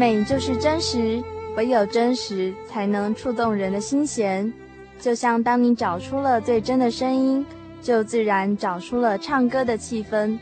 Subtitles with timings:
[0.00, 1.22] 美就是真实，
[1.58, 4.50] 唯有真实才能触动人的心弦。
[4.98, 7.44] 就像当你找出了最真的声音，
[7.82, 10.38] 就自然找出了唱歌的气氛。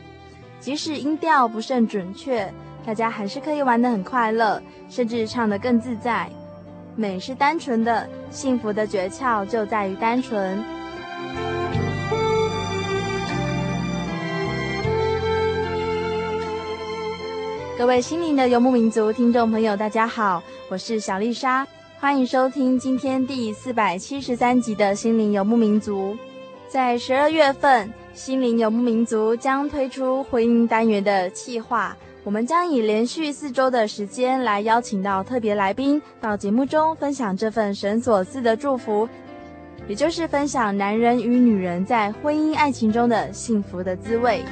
[0.61, 2.49] 即使音调不甚准确，
[2.85, 6.29] 大家还是可以玩得很快乐，甚至唱得更自在。
[6.95, 10.63] 美是单纯的，幸福的诀窍就在于单纯。
[17.79, 21.65] 各位心灵的游牧民族听众朋友，大家好，我是小丽莎，
[21.97, 26.13] 欢迎收听今天第四百七十三集的心灵游牧民族。
[26.67, 31.95] 在十二月份，心灵游牧民族将推出婚姻单元的企划，
[32.25, 39.07] 我们将以连续四周的时间来邀请到特别来宾到节目中分享这份神所赐的祝福，
[39.87, 44.43] 也就是分享男人与女人在婚姻爱情中的幸福的滋味。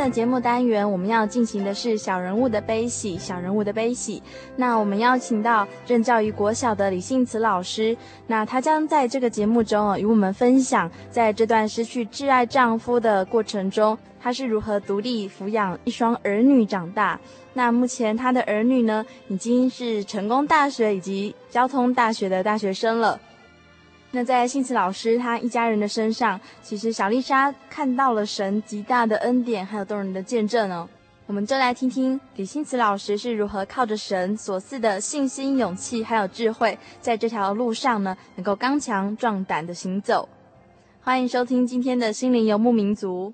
[0.00, 3.18] 的节目单元，我们要进行的是小人物的悲喜。
[3.18, 4.22] 小人物的悲喜，
[4.56, 7.94] 那我们邀请到任教于国小的李幸慈老师，
[8.26, 17.20] 那他将在这个节目中啊，与我们分享，在这段失去挚爱丈夫的过程中，他是如何独立抚养一双儿女长大。
[17.52, 23.20] 那目前他的儿女呢，已经是成功大学以及交通大学的大学生了。
[24.12, 30.88] 那在幸慈老师他一家人的身上，其实小丽莎看到了神极大的恩典，还有动人的见证哦。
[31.26, 40.28] 我们就来听听李信慈老师是如何靠着神所赐的信心、勇气，还有智慧，在这条路上呢，能够刚强壮胆的行走。
[41.00, 43.32] 欢迎收听今天的心灵游牧民族。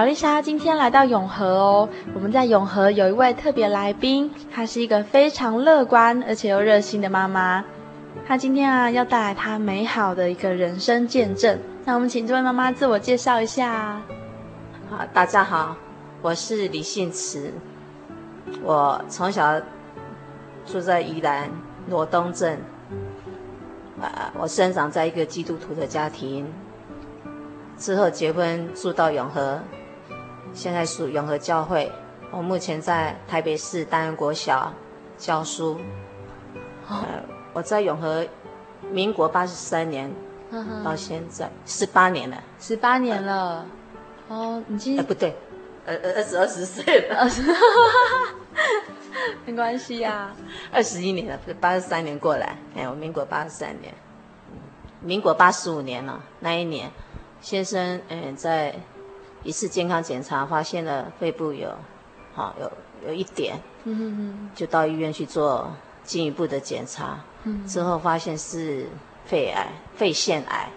[0.00, 7.62] 小丽莎今天来到永和哦，我们在永和有一位特别来宾，她是一个非常乐观而且又热心的妈妈。
[8.26, 11.58] 她今天啊要带来她美好的一个人生见证。
[11.84, 14.00] 那我们请这位妈妈自我介绍一下。
[14.88, 15.76] 好，大家好，
[16.22, 17.52] 我是李信慈。
[18.62, 19.60] 我从小
[20.64, 21.50] 住在宜兰
[21.90, 22.58] 罗东镇，
[24.00, 26.50] 啊，我生长在一个基督徒的家庭，
[27.76, 29.60] 之后结婚住到永和。
[30.52, 31.90] 现在属永和教会，
[32.30, 34.72] 我目前在台北市大安国小
[35.16, 35.78] 教书。
[36.88, 38.26] 呃，我在永和，
[38.90, 40.10] 民国八十三年
[40.84, 42.42] 到现在十八年了。
[42.58, 43.64] 十八年了，
[44.28, 44.98] 哦，你今……
[44.98, 45.36] 哎，不对，
[45.86, 47.20] 呃呃，二十二十岁了。
[47.20, 47.42] 二 十
[49.46, 50.34] 没关系啊，
[50.72, 53.94] 二十一年了，八十三年过来，哎，我民国八十三年，
[55.00, 56.90] 民国八十五年了，那一年，
[57.40, 58.74] 先生嗯，在
[59.42, 61.74] 一次健康检查发现了肺部有，
[62.34, 62.70] 好有
[63.06, 63.58] 有一点，
[64.54, 65.72] 就到医院去做
[66.02, 68.86] 进一步的检查，嗯，之后发现是
[69.24, 70.68] 肺癌，肺腺癌。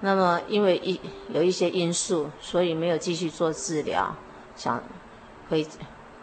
[0.00, 4.14] 那么，因为一有一些因素，所以没有继续做治疗，
[4.54, 4.82] 想
[5.48, 5.66] 回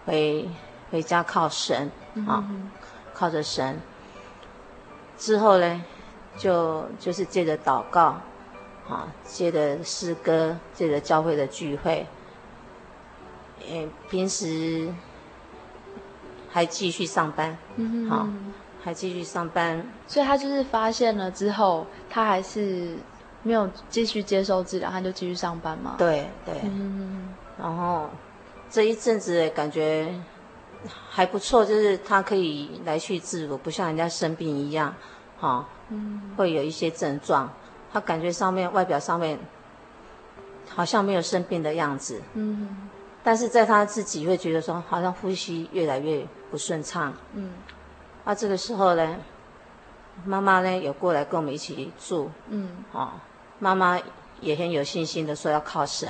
[0.05, 0.47] 回
[0.91, 1.91] 回家靠神
[2.27, 2.47] 啊，
[3.13, 3.79] 靠着神。
[5.17, 5.83] 之后呢，
[6.37, 8.21] 就就是借着祷告，
[8.87, 12.05] 啊，借着诗歌，借着教会的聚会，
[13.67, 14.93] 诶，平时
[16.49, 17.57] 还继续上班，
[18.09, 18.27] 啊，
[18.83, 19.85] 还继续上班。
[20.07, 22.95] 所以他就是发现了之后，他还是。
[23.45, 25.95] 没有继续接受治疗，他就继续上班嘛？
[25.97, 27.27] 对对，嗯，
[27.59, 28.09] 然后
[28.69, 30.15] 这一阵子感觉
[31.09, 34.95] 还不错，就是他可以来去自如，不像人家生病一样，
[35.37, 37.51] 哈、哦，嗯，会有一些症状，
[37.93, 39.37] 他感觉上面外表上面
[40.67, 42.89] 好像没有生病的样子，嗯，
[43.23, 47.51] 但是在他自己会觉得说，好像呼吸越来越不顺畅，嗯，
[48.25, 49.17] 啊，这个时候呢，
[50.25, 53.11] 妈妈呢有过来跟我们一起住，嗯，哦。
[53.59, 53.97] 妈妈
[54.41, 56.09] 也很有信心的说要靠神，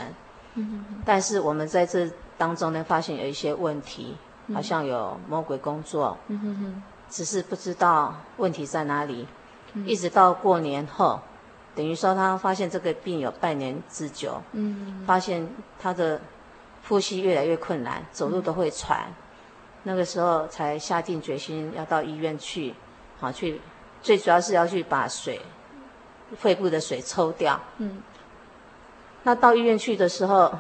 [0.56, 4.16] 嗯、哼但是我们在这当中呢，发现有一些问题，
[4.54, 6.84] 好像有魔鬼工作，嗯、哼。
[7.10, 9.28] 只是不知道问题在哪里。
[9.74, 11.20] 嗯、一直到过年后，
[11.76, 15.48] 等于说他发现这个病有半年之久，嗯、发现
[15.80, 16.20] 他的
[16.88, 19.14] 呼吸越来越困难，走路都会喘，嗯、
[19.84, 22.74] 那个时候才下定决心要到医院去，
[23.20, 23.62] 好去，
[24.02, 25.42] 最主要是要去把水。
[26.36, 27.62] 肺部的水抽掉。
[27.78, 28.02] 嗯，
[29.22, 30.52] 那到医院去的时候，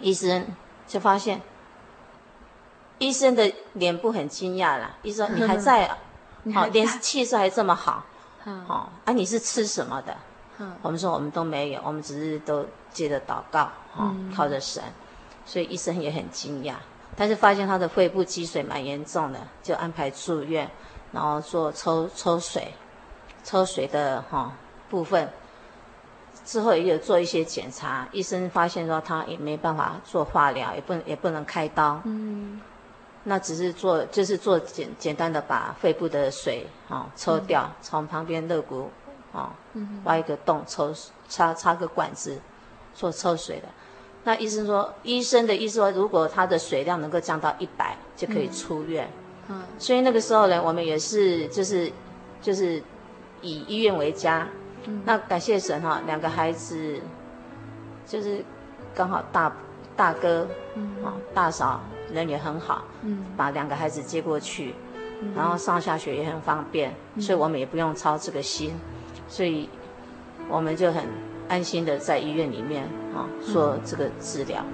[0.00, 0.46] 医生
[0.86, 1.42] 就发现，
[2.96, 4.96] 医生的脸部很惊讶啦。
[5.02, 5.98] 医生， 你还在啊？
[6.54, 8.06] 好，脸气色还这么好。
[8.48, 10.16] 嗯，好，啊，你是吃什么的？
[10.56, 14.82] 嗯，我们说我们都没有，我们只是都接着祷告，哈，靠着神。
[15.44, 16.74] 所以医生也很惊讶，
[17.14, 20.70] 但是发现他的肺部积水蛮严重的，就安排住院，
[21.12, 22.72] 然后做抽抽水。
[23.44, 24.52] 抽水的哈
[24.90, 25.26] 部分，
[26.44, 32.60] 之后也有做一些检查，医生发现说他也没办法做化疗，也不能也不能开刀，嗯，
[33.28, 38.90] 那只是做就是做简简单的把肺部的水啊抽掉，嗯、从旁边肋骨
[39.32, 39.54] 啊
[40.04, 40.92] 挖一个洞抽
[41.28, 42.40] 插插个管子
[42.94, 43.68] 做抽水的。
[44.24, 49.08] 那医生说，医生的意思说，如果他的水量能够降到一百就可以出院，
[49.48, 51.92] 嗯，所以那个时候呢，我们也是就是
[52.42, 52.82] 就是。
[53.40, 54.48] 以医院为家，
[54.86, 56.98] 嗯、那感谢神哈，两个孩子
[58.04, 58.44] 就是
[58.92, 59.56] 刚好大
[59.96, 60.96] 大哥，嗯、
[61.32, 61.80] 大嫂
[62.12, 64.74] 人也很好，嗯、把两个孩子接过去，
[65.20, 68.72] 嗯、然后上下学也很方便，嗯、所以我们也不用操这个心，
[69.28, 69.68] 所以
[70.48, 71.04] 我们就很
[71.48, 72.84] 安心的在医院里面
[73.14, 74.64] 啊做这个治疗。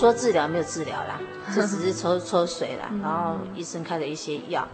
[0.00, 1.20] 说治疗没有治疗啦，
[1.54, 4.66] 就只是抽抽水啦，然后医生开了一些药，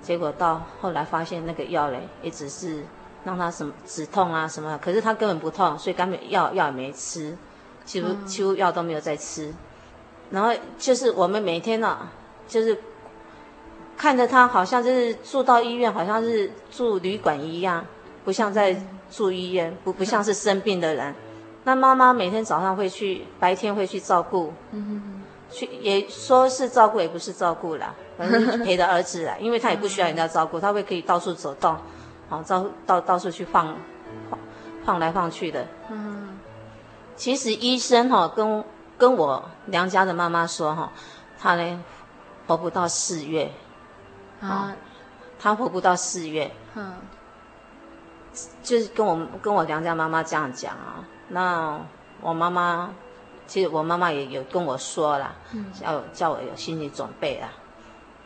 [0.00, 2.84] 结果到后来发现那个药嘞，也只是
[3.24, 7.36] 让他什么止痛啊什么，可是他根本不痛，所以根本药药也没吃，
[7.84, 9.52] 几乎几乎药都没有在吃，
[10.30, 12.12] 然后就是我们每天呢、啊，
[12.46, 12.78] 就是
[13.96, 17.84] 看着他好像就是住到医院，好像是住旅馆一样，
[18.24, 21.12] 不像在住医院，不不像是生病的人。
[21.64, 24.52] 那妈妈每天早上会去，白天会去照顾，
[25.50, 31.76] 去也说是照顾，也不是照顾啦，反正陪着儿子啦，因为他也不需要人家照顾，他会可以到处走动，
[32.30, 33.76] 好，到到到处去晃，
[34.30, 34.38] 晃，
[34.86, 35.66] 晃来晃去的。
[35.90, 36.38] 嗯哼，
[37.14, 38.64] 其实医生哈跟
[38.96, 40.90] 跟我娘家的妈妈说哈，
[41.38, 41.84] 他呢
[42.46, 43.52] 活不到四月，
[44.40, 44.74] 啊，
[45.38, 46.94] 他活不到四月，嗯，
[48.62, 51.04] 就是跟我跟我娘家妈妈这样讲啊。
[51.30, 51.80] 那
[52.20, 52.90] 我妈妈，
[53.46, 55.34] 其实我妈妈也有跟我说了，
[55.82, 57.48] 要、嗯、叫我有心理准备啊。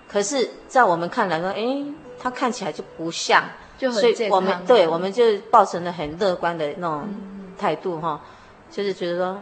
[0.09, 1.85] 可是，在我们看来说，哎，
[2.19, 3.45] 她看起来就不像，
[3.79, 7.09] 就很，所以我们对我们就抱成了很乐观的那种
[7.59, 8.31] 态度哈，嗯、
[8.71, 9.39] 就是觉得说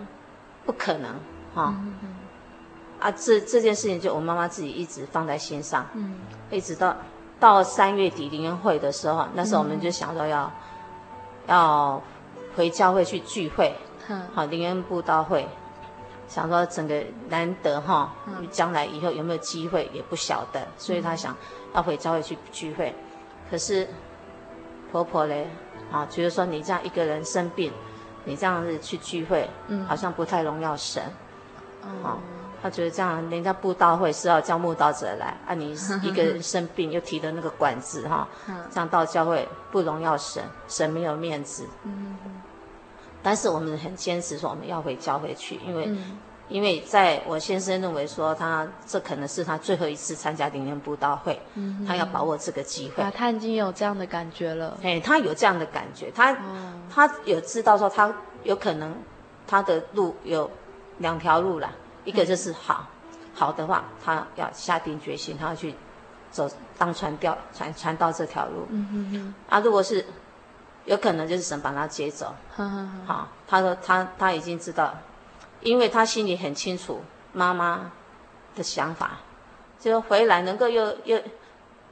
[0.67, 1.13] 不可能
[1.55, 1.75] 哈。
[1.79, 1.95] 嗯、
[3.01, 6.97] 啊，这这件事情就我妈妈自己一直放在心上，嗯、一直到
[7.39, 10.53] 到三月底灵恩会的时候，那时候我们就想说要、嗯、
[11.49, 12.03] 要。
[12.57, 13.75] 回教会去聚会，
[14.35, 15.47] 好灵恩布道会，
[16.29, 18.13] 想说整个难得哈，
[18.51, 21.37] 将来以后有没有机会也不晓得，所以他想
[21.75, 22.95] 要回教会去聚会。
[23.51, 23.89] 可是
[24.91, 25.49] 婆婆嘞，
[25.91, 27.73] 啊，觉得说你这样一个人生病，
[28.25, 29.49] 你这样子去聚会，
[29.87, 31.03] 好像不太荣耀神，
[32.03, 32.19] 啊。
[32.63, 38.29] 他觉得这样，人家布道会是要叫慕道者来啊，你一个人生病又提的那个管子哈，
[38.71, 41.67] 这样到教会不荣耀神，神没有面子。
[43.23, 45.89] 但是我们很坚持说我们要回教会去，因为，
[46.49, 51.41] 因为在我先生认为说他这可能是他最后一次参加灵恩布道会，
[51.87, 53.05] 他要把握这个机会。
[53.13, 54.77] 他已经有这样的感觉了。
[54.83, 56.37] 哎，他有这样的感觉，他
[56.93, 58.13] 他有知道说他
[58.43, 58.95] 有可能
[59.47, 60.51] 他的路有
[60.99, 61.71] 两条路啦。
[62.05, 62.89] 一个就是好，
[63.33, 65.73] 好的话，他要下定决心，他要去
[66.33, 68.67] 走当传调传传道这条路。
[69.49, 70.05] 啊，如果是
[70.85, 72.35] 有可能，就是神把他接走。
[72.55, 72.65] 好，
[73.07, 74.95] 好，他说他他已经知道，
[75.61, 77.01] 因为他心里很清楚
[77.33, 77.93] 妈妈
[78.55, 79.21] 的想法，
[79.79, 81.21] 就回来能够又又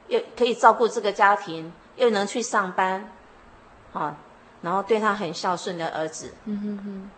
[0.07, 3.11] 又可以照顾这个家庭，又能去上班，
[3.93, 4.17] 啊，
[4.61, 6.33] 然后对他很孝顺的儿子。
[6.45, 7.11] 嗯哼哼。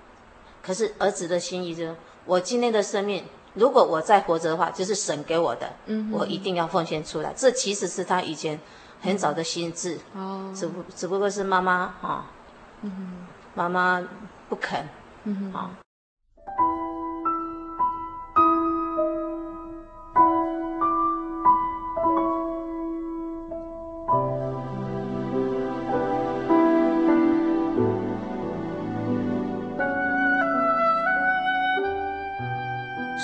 [0.62, 1.96] 可是儿子的心意就是。
[2.26, 7.34] 我今天的生命，如果我再活着的话，就是神给我的，嗯、我一定要奉献出来。
[7.36, 8.58] 这其实是他以前
[9.04, 12.26] 很早的心智，哦、只不只不过是妈妈啊，
[12.84, 14.02] 嗯、妈妈
[14.48, 14.88] 不肯，
[15.26, 15.60] 嗯、哼。
[15.60, 15.70] 啊。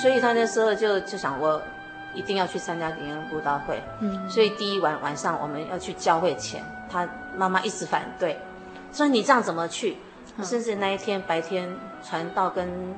[0.02, 1.62] 所以他那时候就就想，我
[2.13, 3.82] 一定要去参加灵恩布道会。
[4.00, 8.39] 嗯，所以第一晚晚上我们要去教会前，他妈妈一直反对，
[8.92, 9.98] 说你这样怎么去？
[10.38, 11.70] 嗯、甚至那一天白天
[12.04, 12.96] 传道跟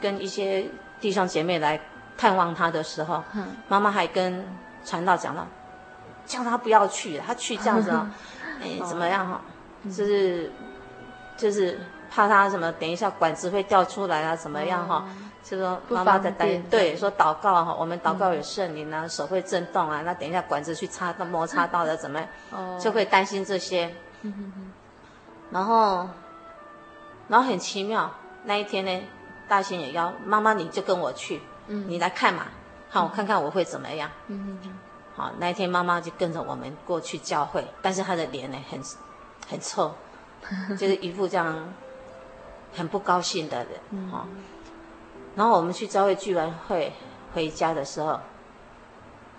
[0.00, 0.66] 跟一些
[1.00, 1.80] 弟兄姐妹来
[2.16, 4.44] 探望他的时候，嗯、妈妈还跟
[4.84, 5.46] 传道讲了，
[6.26, 7.90] 叫他不要去，他去这样子，
[8.60, 9.40] 哎，怎么样哈？
[9.84, 10.52] 就是
[11.36, 11.80] 就是
[12.10, 15.04] 怕他什么，等一下管子会掉出来啊，怎么样哈？
[15.08, 23.94] 嗯就说妈妈在担对说祷告哈，我们祷告有圣灵啊，手会震动啊，那等一下管子去擦到摩擦到了怎么样，就会担心这些。
[25.50, 26.08] 然后，
[27.28, 28.12] 然后很奇妙，
[28.44, 29.02] 那一天呢，
[29.48, 32.44] 大仙也要妈妈，你就跟我去，你来看嘛，
[32.92, 34.10] 看，我看看我会怎么样。
[35.16, 38.80] 好，那一天妈妈就跟着我们过去教会，但是她的脸呢很
[39.48, 39.92] 很臭，
[40.78, 41.72] 就是一副这样
[42.74, 44.26] 很不高兴的人哈。
[45.40, 46.92] 然后我们去教会聚完会
[47.32, 48.20] 回家的时候，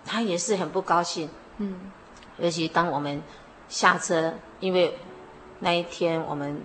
[0.04, 1.30] 他也是很不高兴。
[1.58, 1.92] 嗯，
[2.40, 3.22] 尤其当我们
[3.70, 4.98] 下车，因为
[5.60, 6.60] 那一天我们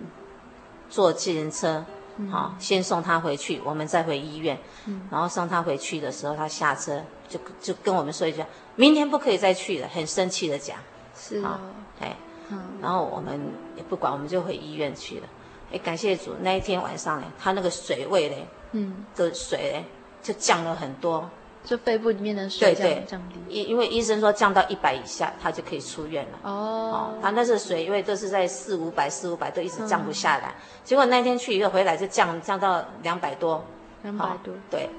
[0.89, 4.57] 坐计程车，嗯、好，先送他回去，我们再回医院。
[4.87, 8.43] 嗯，然后送他回去的时候，他下车就就跟我们说一句
[8.75, 10.79] ：“明天不可以再去了。”很生气的讲。
[11.15, 12.17] 是啊、哦，哎，
[12.49, 13.39] 嗯，然后我们
[13.75, 15.27] 也不管，我们就回医院去了。
[15.71, 18.35] 哎，感谢主，那一天晚上呢，他那个水位呢。
[18.71, 19.85] 嗯，的水
[20.21, 21.29] 就降了很多，
[21.63, 23.35] 就肺部里面的水降降低。
[23.49, 26.39] 因因为医生说降到一百以下，他就可以出院了。
[26.43, 30.55] 哦，哦他那是水位都是在四五百、四五百都一直降不下来。
[30.83, 33.65] 结果那天去以后回来就降降到两百多，
[34.03, 34.53] 两百多。
[34.69, 34.89] 对，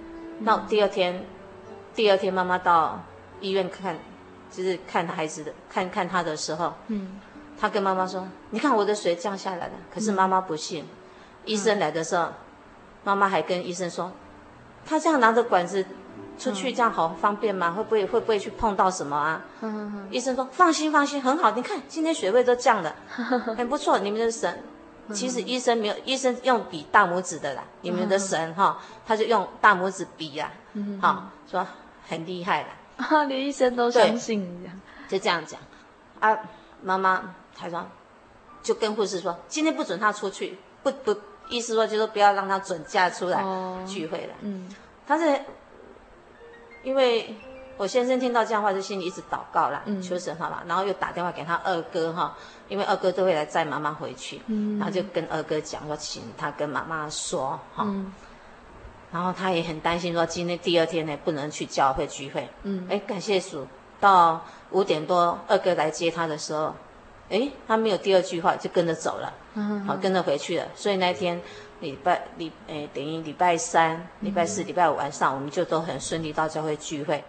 [0.41, 1.25] 那第二天，
[1.95, 3.03] 第二天妈妈到
[3.41, 3.99] 医院看，
[4.51, 7.21] 就是看孩子的，看看他的时候，嗯，
[7.61, 10.87] 他跟妈妈说：“你看我的水降下来了。”可是妈妈不信，
[11.45, 12.29] 医生来的时候。
[13.05, 14.13] 妈妈还跟医生说
[14.85, 15.85] ：“他这样拿着管子
[16.39, 17.73] 出去，这样好方便吗？
[17.73, 19.45] 会不会会不会去碰到什么啊？”
[20.11, 21.53] 医生说：“放心放心，很好。
[21.53, 22.95] 你看今天水位都降了，
[23.57, 23.99] 很不错。
[23.99, 24.63] 你们的神，
[25.13, 27.65] 其实医生没有，医生用比大拇指的啦。
[27.81, 30.53] 你们的神哈，他就用大拇指比呀，
[31.01, 31.67] 好说
[32.09, 32.69] 很厉害了。
[33.27, 34.71] 连医生都相信，
[35.09, 35.61] 就这样讲。
[36.21, 36.37] 啊，
[36.83, 37.87] 妈妈他说，
[38.63, 41.17] 就跟护士说，今天不准他出去，不不。”
[41.49, 43.43] 意思说，就是不要让他准假出来
[43.87, 44.35] 聚会了。
[44.41, 44.69] 嗯，
[45.07, 45.41] 他是
[46.83, 47.35] 因为
[47.77, 52.37] 我先生听到这样话，就心里一直祷告了，求神好了，然后又打电话给他二哥哈，
[52.69, 57.87] 因为二哥都会来载妈妈回去，嗯然后就跟二哥讲说，请他跟妈妈说哈，
[59.13, 62.49] 然后他也很担心说，今天第二天呢不能去教会聚会。
[62.63, 63.67] 嗯，哎，感谢主，
[64.01, 66.75] 到五点多二哥来接他的时候。
[67.31, 69.33] 哎，他没有第二句话，就跟着走了，
[69.87, 70.67] 好，跟着回去了。
[70.75, 71.41] 所以那天
[71.81, 77.23] 礼拜礼，哎，等于礼拜三、礼拜四、礼拜五晚上，我们就都很顺利到教会聚会。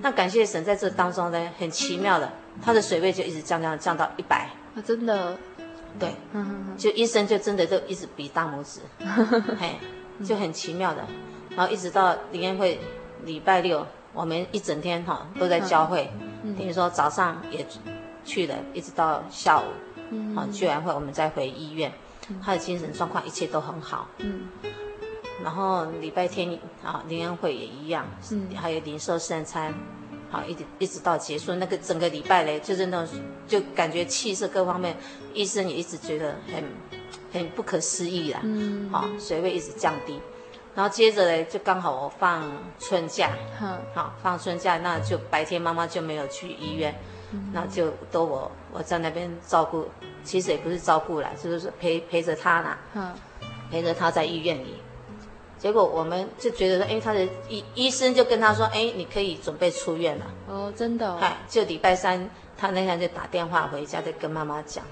[0.00, 2.30] 那感谢神，在这当中呢，很奇妙的，
[2.62, 4.48] 他的水位就一直降降降到一百。
[4.76, 5.36] 啊，真的，
[5.98, 6.14] 对，
[6.76, 8.80] 就医生就真的就一直比大拇指，
[9.58, 9.76] 嘿，
[10.24, 11.04] 就很奇妙的，
[11.50, 12.80] 然后一直到灵恩会
[13.24, 16.10] 礼拜六，我们一整天哈都在教会，
[16.58, 17.64] 等于说早上也
[18.24, 19.64] 去了，一直到下午，
[20.34, 21.92] 好，聚完会我们再回医院，
[22.42, 24.48] 他的精神状况一切都很好，嗯。
[25.42, 29.74] 然后礼拜天啊，灵恩会也一样，嗯，还有领受圣餐，
[30.34, 34.96] 好，一直一直到结束那个整个礼拜嘞，就是那种就感觉气色各方面，
[35.32, 36.64] 医生也一直觉得很
[37.32, 40.20] 很不可思议啦，嗯，好，水位一直降低，
[40.74, 42.42] 然后接着嘞就刚好我放
[42.80, 43.30] 春假，
[43.62, 46.92] 嗯，好，放春假，那就白天妈妈就没有去医院，
[47.30, 49.86] 嗯，那就都我我在那边照顾，
[50.24, 53.14] 其实也不是照顾啦，就是陪陪着她啦，嗯，
[53.70, 54.74] 陪着她在医院里。
[55.64, 60.26] 结果我们就觉得说，哎，他的医医生就跟他说，哎，你可以准备出院了。
[60.46, 61.16] 哦，真的、哦。
[61.18, 64.84] 嗨，就礼拜三，他那天就打电话回家，就跟妈妈讲。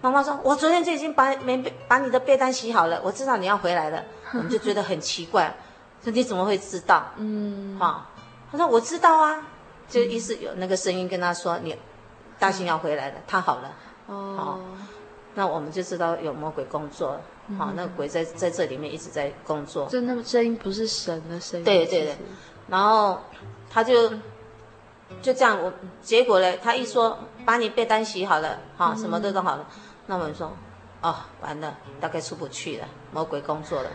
[0.00, 4.02] 妈妈说，我昨天就已经把没被把你的被单洗好了，我知道你要回来了。
[4.34, 5.54] 我们就觉得很奇怪，
[6.02, 7.06] 说你怎么会知道？
[7.16, 7.94] 嗯，哈、哦，
[8.50, 9.40] 他说我知道啊，
[9.88, 11.76] 就意思有那个声音跟他说，你
[12.36, 13.72] 大兴要回来了，他好了。
[14.06, 14.14] 哦。
[14.36, 14.60] 哦
[15.36, 17.20] 那我们就知道有魔鬼工作，
[17.58, 19.86] 好、嗯，那个鬼在在这里面一直在工作。
[19.88, 21.64] 就那个声音不是神的声音。
[21.64, 22.16] 对对对，
[22.68, 23.20] 然后
[23.68, 24.10] 他就
[25.20, 30.52] 就这样，我结果呢，他一说把你被单洗好了，哈，什么都弄好了，嗯、那我们说，
[31.02, 33.90] 哦，完了，大概出不去了，魔鬼工作了，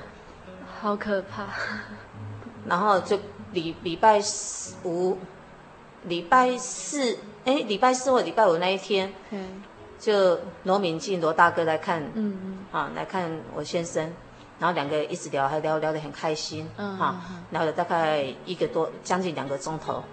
[0.81, 1.47] 好可怕。
[2.67, 3.17] 然后就
[3.53, 4.19] 礼礼拜
[4.83, 5.17] 五，
[6.03, 9.13] 礼拜四，哎，礼拜四或礼拜五那一天。
[9.29, 9.63] 嗯
[10.05, 14.13] 就罗敏进罗大哥来看，嗯嗯，啊，来看我先生，
[14.59, 17.15] 然后两个一直聊，还聊聊得很开心，嗯，哈，
[17.49, 20.03] 聊了大概一个多将近两个钟头，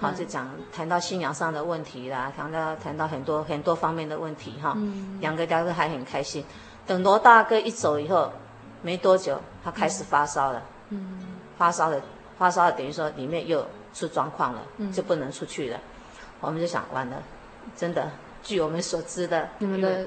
[0.00, 4.76] 好，就讲谈到信仰上的问题啦，谈到谈到很多很多方面的问题，哈，
[5.18, 6.44] 两个聊得还很开心。
[6.86, 8.30] 等罗大哥一走以后，
[8.82, 11.26] 没多久他开始发烧了，嗯，
[11.58, 12.00] 发烧了，
[12.38, 14.92] 发烧了，等于说里面又出状况了，嗯。
[14.92, 15.80] 就不能出去了。
[16.40, 17.20] 我们就想完了，
[17.76, 18.08] 真的。
[18.42, 20.06] 据我们所知的，你们的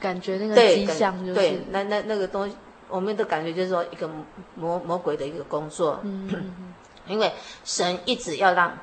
[0.00, 2.56] 感觉那个迹象就是对，那那那个东西，
[2.88, 4.08] 我们的感觉就是说一个
[4.54, 6.52] 魔魔鬼的一个工作，嗯，
[7.06, 7.32] 因为
[7.64, 8.76] 神一直要让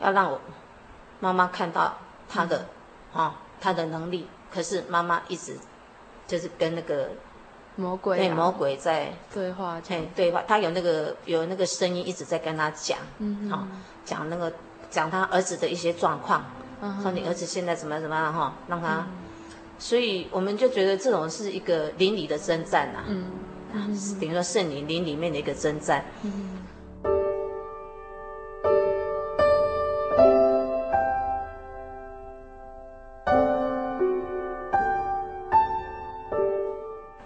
[0.00, 0.40] 要让我
[1.20, 1.96] 妈妈看到
[2.28, 2.66] 他的
[3.12, 5.56] 啊他的能力，可是妈妈一直
[6.26, 7.10] 就是跟那个
[7.76, 13.66] 魔鬼对魔鬼在对话，对对话，他有那个有那个声音一直在跟他讲，嗯，好
[14.04, 14.52] 讲那个
[14.90, 16.44] 讲他儿子的一些状况。
[17.02, 19.06] 说你儿子现在怎么怎么样哈，让他，
[19.78, 26.04] 所以我们就觉得这种是一个邻里的征战呐，嗯，等于说圣灵灵里面的一个征战。
[26.22, 26.64] 嗯，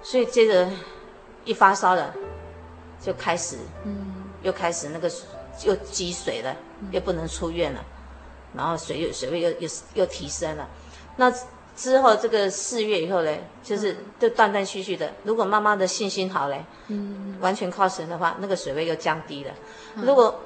[0.03, 0.69] 所以接着
[1.45, 2.15] 一发烧了，
[3.01, 5.11] 就开始，嗯，又开始那个
[5.65, 6.57] 又积水了，
[6.91, 7.85] 又不能出院了。
[8.57, 10.69] 然后水又水位又又又提升了，
[11.17, 11.33] 那
[11.75, 15.11] 之后这个四月以后呢，就是就断断续续的。
[15.25, 19.51] 如果妈妈的信心好嘞，嗯，完全靠神的话，那个水位又降低了。
[19.97, 20.39] 如果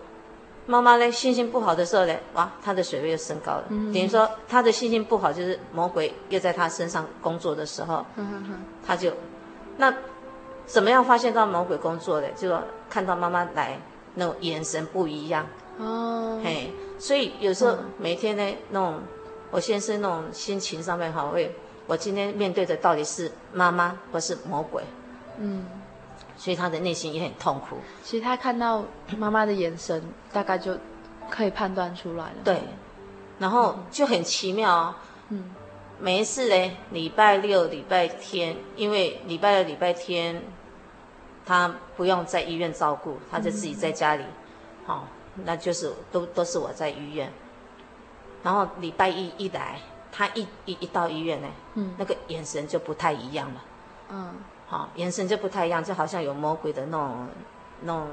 [0.66, 3.64] 妈妈呢信心不好的时候呢，哇，她的水位又升高了。
[3.68, 8.06] 等于说她的信心不好，就是魔鬼又在她身上工作的时候，
[8.86, 9.12] 她就
[9.78, 9.92] 那
[10.64, 12.28] 怎么样发现到魔鬼工作的？
[12.30, 13.80] 就说看到妈妈来
[14.14, 15.44] 那种眼神不一样
[15.78, 16.72] 哦，嘿。
[16.98, 19.02] 所以有时候每天呢，那种
[19.50, 21.54] 我先生那种心情上面哈，会
[21.86, 24.82] 我今天面对的到底是妈妈或是魔鬼？
[25.38, 25.66] 嗯，
[26.36, 27.76] 所以他的内心也很痛苦。
[28.02, 28.84] 其实他看到
[29.18, 30.76] 妈妈的眼神，大概就
[31.30, 32.36] 可以判断出来了。
[32.42, 32.60] 对，
[33.38, 34.94] 然后就很奇妙哦。
[35.28, 35.54] 嗯，
[36.00, 40.42] 每一次呢，礼拜六、礼拜天，因为礼拜六、礼拜天
[41.44, 44.24] 他不用在医院照顾，他就自己在家里，
[44.86, 45.06] 好。
[45.44, 47.30] 那就是都都是我在医院，
[48.42, 53.62] 然后礼拜一一来，他一一一到医院呢，嗯，那个眼神就不太一样了，
[54.08, 54.34] 嗯，
[54.66, 57.28] 好，眼神就不太一样，就好像有魔鬼的那种，
[57.82, 58.08] 那种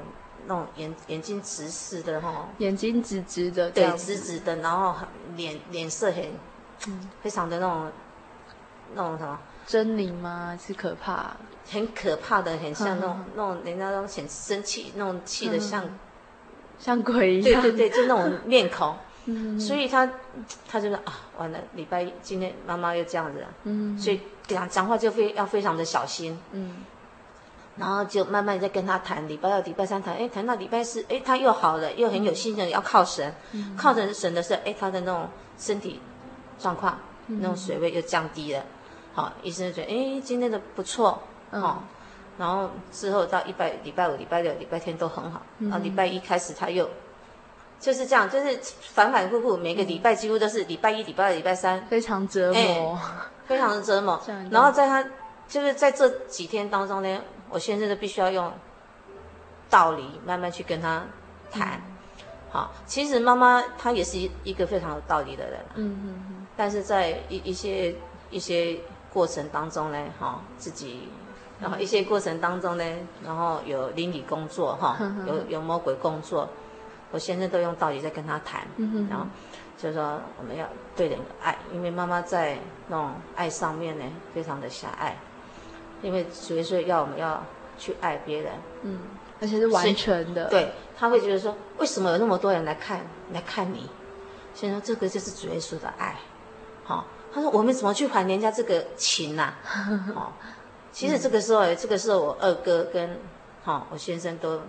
[0.46, 4.94] 那种眼眼睛直视的哈，眼睛直直的，对，直直的，然后
[5.36, 6.24] 脸脸色很，
[6.88, 7.92] 嗯，非常的那种，
[8.94, 9.38] 那种什么？
[9.66, 10.58] 狰狞吗？
[10.60, 11.34] 是可怕，
[11.70, 15.88] 很可怕的，很像那种那种人家那种很生气，那种气的像。
[16.78, 20.08] 像鬼一样，对对对，就那种面孔， 嗯，所以他
[20.68, 26.84] 他就说啊，完了，礼拜一今天妈妈又这样子了，嗯，所以讲讲话就非要非常的小心，嗯，
[27.76, 36.00] 然后就慢慢再跟他谈，礼拜二、礼拜三谈，哎，谈到礼拜四，哎，他又好了，又很有信心，要靠神，嗯、靠着神的时候，哎，他的那种身体
[36.58, 38.62] 状况，嗯、那种水位又降低了，
[39.14, 41.82] 好，医生就觉得，哎，今天的不错，好、嗯，
[42.38, 46.88] 然后之后到一拜礼拜五、礼拜六、礼拜天都很好，然后礼拜一开始他又。
[47.80, 52.98] 就是这样，就是反反复复，每个礼拜几乎都是礼拜一、礼拜二、礼拜三，非常折磨，
[53.46, 54.18] 非常的折磨。
[54.50, 55.04] 然后在他
[55.46, 57.20] 就是在这几天当中呢，
[57.50, 58.50] 我先生就必须要用
[59.68, 61.04] 道理慢慢去跟他
[61.50, 61.78] 谈。
[62.48, 66.46] 好，其实妈妈她也是一一个非常有道理的人，嗯嗯嗯。
[66.56, 67.94] 但是在一一些
[68.30, 68.78] 一些
[69.12, 71.08] 过程当中呢，哈，自己，
[71.64, 72.84] 然后一些过程当中呢，
[73.24, 76.46] 然后有邻里工作，哈，有有魔鬼工作。
[77.10, 78.66] 我先生都用道理在跟他谈，
[79.08, 79.24] 然后
[79.78, 85.16] 就是说我们要对人有爱，因为妈妈在那种爱上面呢非常的狭隘，
[86.02, 87.40] 因为所以说要我们要
[87.78, 88.98] 去爱别人，嗯，
[89.40, 93.00] 而且是完全的，对，他会觉得说为什么有那么多人来看
[93.32, 93.88] 来看你，
[94.52, 96.16] 先生这个就是主耶稣的爱，
[96.82, 99.54] 好、哦，他说我们怎么去还人家这个情呐、啊？
[100.16, 100.32] 哦，
[100.94, 103.18] 其实这个时候，嗯、这个时候我二哥跟
[103.64, 104.60] 哈、哦、我先生都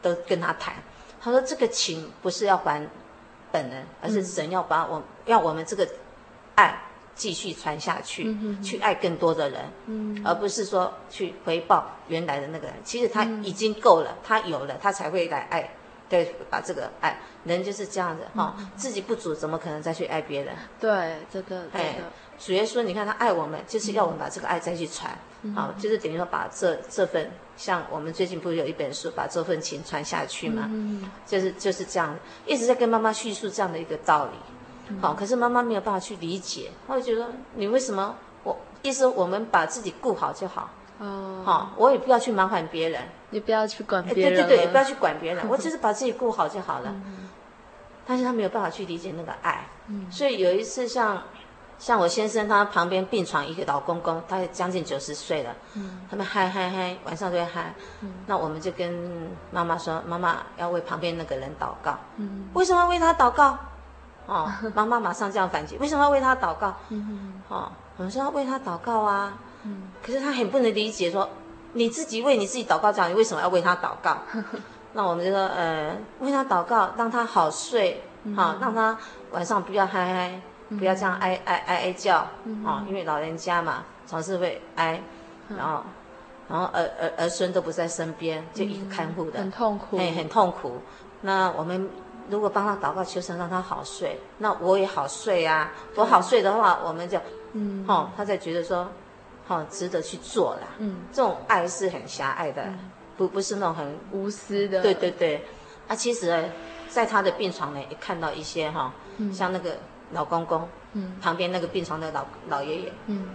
[0.00, 0.76] 都跟他谈。
[1.20, 2.88] 他说：“这个情不是要还
[3.50, 5.88] 本人，而是神要把我要我们这个
[6.54, 6.82] 爱
[7.14, 12.76] 继续传下去，去爱更多的人，嗯、而不是说去回报原来的那个人。
[12.84, 15.70] 其实他已经够了，嗯、他有了，他才会来爱，
[16.08, 17.18] 对，把这个爱。
[17.44, 20.54] 人就是这样子哈、自己不足，怎么可能再去爱别人？
[20.78, 21.96] 对，这个，哎，
[22.44, 25.16] 主耶稣，你看他爱我们，就是要我们把这个爱再去传。”
[25.56, 34.98] 好、哦，就是等于说把这这份，像我们最近不是有一本书，把这份情传下去嘛，嗯、就是就是这样，一直在跟妈妈叙述这样的一个道理。
[35.00, 40.70] 好、可是妈妈没有办法去理解，她会觉得你为什么我意思我们把自己顾好就好。
[41.00, 44.34] 哦，好、哦，我也不要去麻烦别人，你不要去管别人。
[44.34, 46.92] 对对对，也不要去管别人， 我只是把自己顾好就好了。
[46.94, 47.28] 嗯、
[48.06, 51.20] 但是他没有办法去理解那个爱，嗯、所以有一次像。
[51.82, 55.52] 像我先生，他旁边病床一个老公公，他将近九十岁了。
[55.74, 57.74] 嗯，他们嗨嗨嗨，晚上都会嗨。
[58.02, 61.98] 嗯，那我们就跟妈妈说，妈妈要为旁边那个人祷告。
[62.18, 63.58] 嗯，为什么要为他祷告？
[64.26, 66.72] 哦， 妈妈马上这样反击，为什么要为他祷告？
[66.90, 69.34] 嗯，哦，我们说要为他祷告啊。
[69.64, 71.28] 嗯，可是他很不能理解，说
[71.72, 74.18] 你自己为你自己祷告，这样你为什么要为他祷告？
[74.94, 78.04] 那我们就说，呃，为他祷告，让他好睡，
[78.36, 78.96] 好，让他
[79.32, 80.40] 晚上不要嗨嗨。
[80.78, 85.00] 不要这样哀哀哀哀叫，嗯、哦，因为老人家嘛，总是会哀，
[85.48, 85.82] 然后，
[86.48, 90.80] 然后儿儿儿孙都不在身边，就一个看护的，很痛苦，哎，很痛苦。
[91.22, 91.88] 那我们
[92.28, 95.72] 如果帮他祷告求神让他好睡，那我也好睡啊。
[95.94, 97.18] 我好睡的话，我们就，
[97.52, 98.88] 嗯，哦，他才觉得说，
[99.48, 100.68] 哦，值得去做啦。
[100.78, 102.78] 嗯，这种爱是很狭隘的，嗯、
[103.16, 104.80] 不不是那种很无私的。
[104.82, 105.44] 对对对，
[105.88, 106.50] 啊，其实，
[106.88, 109.76] 在他的病床呢，也看到一些哈，嗯、像那个。
[110.12, 113.28] 老公公，嗯，旁边那个病床的老老爷爷，嗯，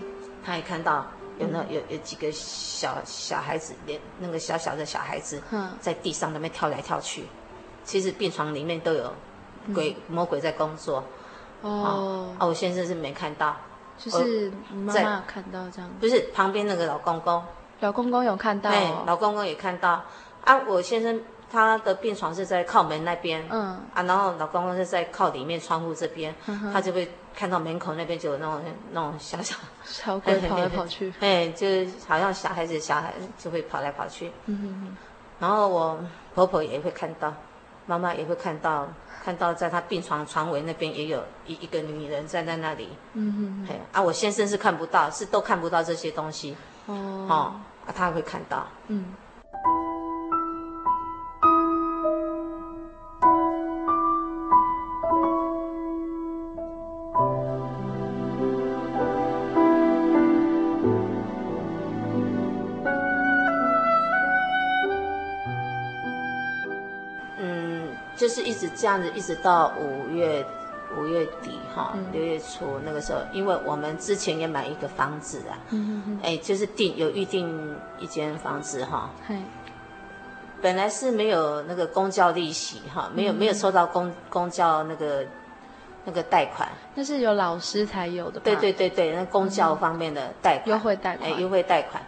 [0.46, 1.06] 他也看到
[1.40, 5.42] 有那有有几个小小孩子，连那个小小的小孩子，
[5.80, 7.26] 在地上那边跳来跳去。
[7.84, 9.14] 其实病床里面都有
[9.74, 11.04] 鬼魔鬼在工作。
[11.62, 13.56] 哦，啊，我先生是没看到，
[13.98, 15.90] 就是妈妈有看到这样。
[16.00, 17.44] 不是旁边那个老公公，
[17.80, 20.04] 老公公有看到，对，老公公也看到。
[20.44, 21.22] 啊，我先生。
[21.50, 23.80] 他的病床是在靠门那边，嗯。
[23.94, 34.98] 啊，然后老公公是在靠里面窗户这边，嗯、他就会看到门口那边就有那种那种小小小鬼 跑来跑去，哎，就是好像小孩子小孩就会跑来跑去，嗯哼哼，
[35.40, 36.00] 然后我
[36.36, 37.34] 婆婆也会看到，
[37.86, 38.88] 妈妈也会看到，
[39.24, 46.56] 看到在她病床床尾那边也有一一个女人站在那里，嗯哼哼，啊，我先生是看不到，是都看不到这些东西，
[46.88, 46.94] 哦，
[47.30, 47.34] 哦，
[47.86, 49.14] 啊，他会看到，嗯。
[68.18, 70.44] 就是一直这样子，一直到五月
[70.98, 75.54] 五月底哈，六月初那个时候，因为我们之前也买一个房子啊，
[76.24, 79.12] 哎，就是定有预定一间房子哈，
[80.62, 85.24] 本来是没有那个公教利息哈，没有没有收到公公教那个
[86.06, 92.02] 那个贷款，那是有老师才有的，对对对对，那公教方面的贷款优惠贷款，哎，优惠贷款，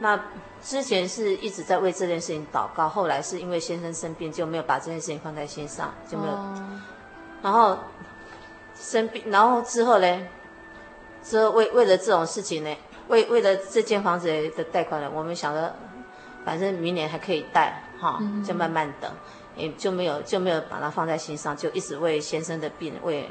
[0.00, 0.20] 那。
[0.62, 6.32] 之前是一直在为这件事情祷告，后来是因为先生生病，就没有把这件事情放在心上，就没有。
[6.32, 6.42] Oh.
[7.40, 7.78] 然后
[8.74, 10.26] 生病，然后之后呢，
[11.22, 15.72] 之后为为了这种事情呢，为为了这间房子的贷款呢，我们想着
[16.44, 19.08] 反正明年还可以贷哈，就慢慢等，
[19.56, 23.30] 也就没有就没有把它放在心上，就一直为先生的病为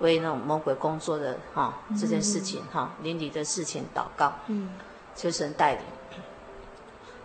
[0.00, 4.70] 为那种魔鬼工作的哈这件事情哈邻里的事情祷告，嗯，
[5.14, 5.80] 求神带领。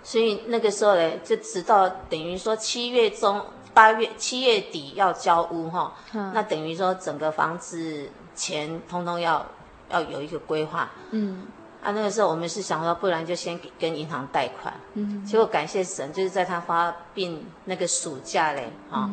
[0.03, 5.93] 所以那个时候呢，就直到等于说七月中八月七月底要交屋哈，
[6.33, 9.45] 那等于说整个房子钱通通要
[9.89, 11.47] 要有一个规划，嗯。
[11.81, 14.73] 啊，那个时候我们是想说，不然就先给跟银行贷款。
[14.95, 19.09] 嗯，结果感谢神，就是在他发病那个暑假嘞，哈、哦，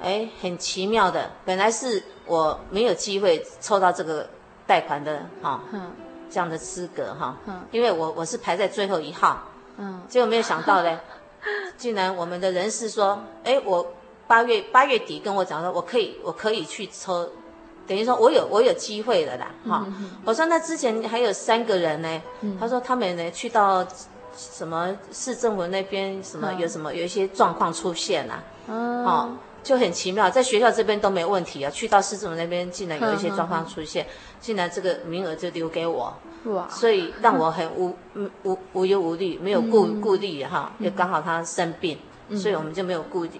[0.00, 4.30] 哎、嗯，很奇妙的，本来是我没有机会抽到这个
[4.64, 5.90] 贷款的，哈、哦，嗯、
[6.32, 7.36] 这样的资格，哈、
[7.70, 9.42] 因为我我是排在最后一号，
[9.76, 10.98] 嗯，结果没有想到嘞，
[11.76, 13.86] 竟然我们的人事说，哎，我
[14.26, 17.28] 八月八月底跟我讲说，我可以我可以去抽。
[17.84, 19.84] 等于说我有我有机会了啦，哈！
[20.24, 22.22] 我说那之前还有三个人呢，
[22.58, 23.84] 他说他们呢去到
[24.36, 34.06] 什么市政府那边，什么有什么有一些状况出现啦，哦，就很奇妙，在学校这边都没问题啊，去到市政府那边竟然有一些状况出现，
[34.40, 36.68] 竟然这个名额就留给我，哇！
[36.68, 37.94] 所以让我很无
[38.44, 41.98] 无无忧无虑，没有顾顾虑哈，又刚好他生病，
[42.34, 43.30] 所以我们就没有顾虑。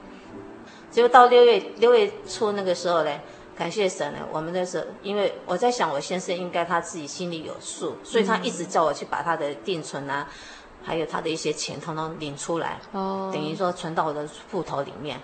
[0.90, 3.10] 结果到六月六月初那个时候呢。
[3.54, 10.26] 感谢神呢，我们那时候，因为我在想，我先生应该他自己心里有数，所以他一直叫我去把他的定存啊，
[10.84, 15.20] 还有他的一些钱，统统领出来，哦，等于说存到我的户头里面。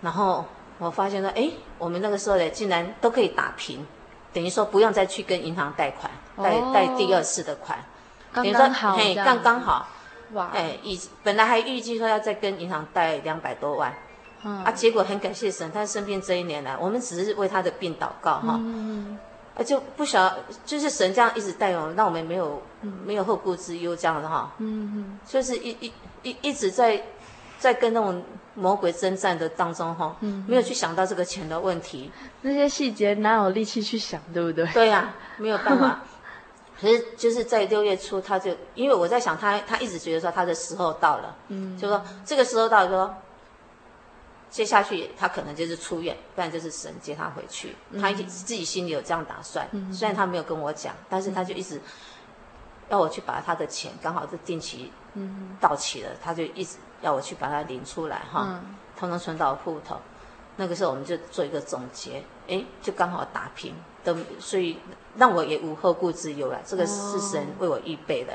[0.00, 0.44] 然后
[0.78, 3.86] 我发现说，哎，我们那个时候呢，竟然都可以打平，
[4.32, 7.78] 等于说不用再去跟银行贷款，贷贷第二次的款，
[8.32, 9.88] 等于说嘿，刚刚好。
[10.32, 10.50] 哇。
[10.52, 13.94] 哎，以本来还预计说要再跟银行贷两百多万。
[14.42, 19.18] 啊，结果很感谢神，他生病这一年来，我们只是为他的病祷告哈，嗯、
[19.56, 20.32] 啊，就不晓
[20.66, 25.92] 就是神这样一直带我们，让我们没有、嗯、没有后顾之忧这样的哈，嗯嗯，就是一一
[26.22, 27.02] 一一直在
[27.58, 28.22] 在跟那种
[28.54, 34.66] 魔鬼征战的当中哈，嗯、没有去想到这个钱的问题，那些细节哪有力气去想，对不对？
[34.74, 36.00] 对呀、啊，没有办法。
[36.78, 43.14] 可是就是在六月初，他就因为我在想他，他一直觉得说他的时候到了，嗯，就说这个时候到了说。
[44.48, 47.76] 接下去他可能就是出院，不然就是神接他回去。
[48.00, 51.80] 他自己心里有这样打算，虽然他没有跟我讲，但是他就一直
[52.88, 54.92] 要我去把他的钱，刚好是定期
[55.60, 58.60] 到期了，他就一直要我去把它领出来哈，
[58.96, 60.00] 通通存到户头。
[60.56, 64.78] 那个时候我们就做一个总结，哎，就刚好打平，都所以
[65.16, 66.58] 让我也无后顾之忧了。
[66.64, 68.32] 这个是神为我预备的，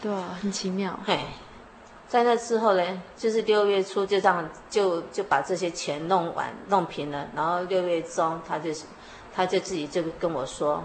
[0.00, 0.96] 对啊，很奇妙。
[1.04, 1.18] 嘿。
[2.14, 8.84] 在那之后呢，就是六月初就这样就就把这些钱弄完弄平了，然后六月中他就是，
[9.34, 10.84] 他就自己就跟我说，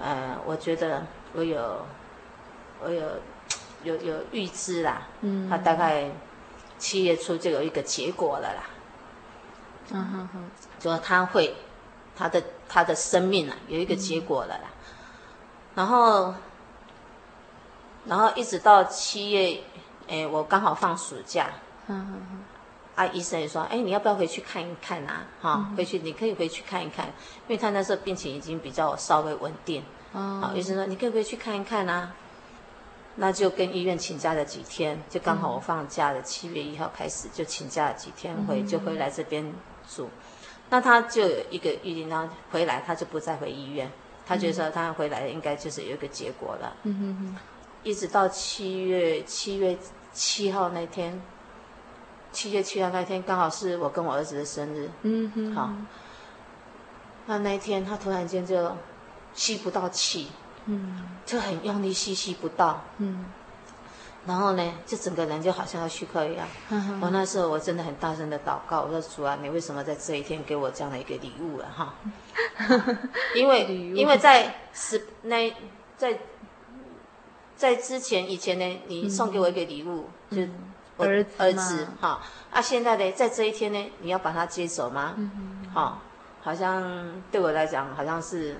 [0.00, 1.84] 呃，我觉得我有
[2.80, 3.02] 我有
[3.82, 6.08] 有有预知啦，嗯，他大概
[6.78, 8.62] 七月初就有一个结果了啦，
[9.90, 11.52] 嗯哼哼，就说他会
[12.14, 16.34] 他的他的生命啊有一个结果了啦，嗯、然后
[18.06, 19.60] 然后一直到七月。
[20.08, 21.50] 哎，我刚好放暑假，
[21.88, 22.38] 嗯嗯嗯，
[22.94, 25.26] 啊，医生也说，哎，你要不要回去看一看啊？
[25.40, 27.12] 哈、嗯，回去你可以回去看一看，因
[27.48, 29.82] 为他那时候病情已经比较稍微稳定。
[30.12, 32.14] 哦，好，医生说你可以回去看一看啊。
[33.16, 39.52] 那就跟医院请假了几天，就刚好我放假了，七月一号开始就请假了几天回，嗯、就回来这边
[39.88, 40.10] 住。
[40.68, 43.88] 那他就有一个预定，他回来他就不再回医院，
[44.26, 46.74] 他觉得说他回来应该就是有一个结果了。
[46.82, 47.36] 嗯哼哼。
[47.84, 49.78] 一直到七月七月
[50.12, 51.22] 七号那天，
[52.32, 54.90] 七月七号那天刚好是我跟我儿子的生日。
[55.02, 55.54] 嗯哼。
[55.54, 55.70] 好，
[57.26, 58.74] 那那一天他突然间就
[59.34, 60.30] 吸不到气，
[60.64, 63.26] 嗯，就很用力吸，吸不到，嗯。
[64.26, 66.48] 然后呢，就整个人就好像要虚脱一样。
[67.02, 71.94] 我那时候我真的很大声的祷告，我说主啊，你为什么在这一天给我这样的一个礼物啊哈？
[73.36, 75.54] 因为因为在十那
[75.98, 76.18] 在。
[77.56, 80.52] 在之前以前呢，你送给我一个礼物，嗯、就
[80.96, 82.20] 我儿子儿子哈。
[82.50, 85.14] 啊，现在呢，在这一天呢，你要把他接走吗？
[85.72, 86.00] 好，
[86.42, 88.56] 好像对我来讲，好像是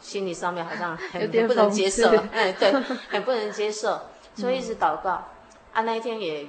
[0.00, 2.72] 心理上面好像很不能接受，哎，对，
[3.08, 4.00] 很不能接受，
[4.34, 5.24] 所以一直祷告。
[5.72, 6.46] 嗯、啊，那一天也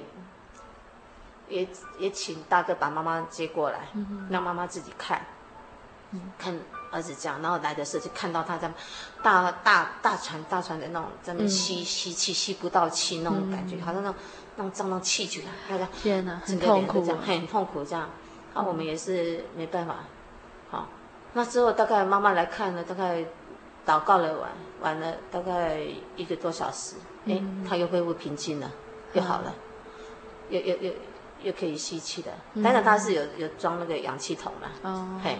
[1.48, 1.68] 也
[1.98, 5.24] 也请大哥把妈妈接过来，嗯、让妈妈自己看，
[6.12, 6.58] 嗯、看。
[6.92, 8.70] 儿子这样，然后来的时候就看到他在
[9.22, 14.18] 大大大船大船的那种，在那吸吸气吸不到气那种感觉，好像那种
[14.56, 18.08] 那种胀到气出来，那个天哪，很痛苦，很痛苦这样。
[18.54, 19.96] 那我们也是没办法。
[20.70, 20.88] 好，
[21.32, 23.24] 那之后大概妈妈来看了，大概
[23.86, 24.50] 祷告了完，
[24.82, 25.80] 完了大概
[26.16, 28.70] 一个多小时，哎、嗯，他又恢复平静了，
[29.14, 29.54] 又好了，
[30.50, 30.92] 嗯、又又又
[31.44, 32.62] 又可以吸气了。
[32.62, 35.38] 当然他是有有装那个氧气筒嘛，哦，嘿。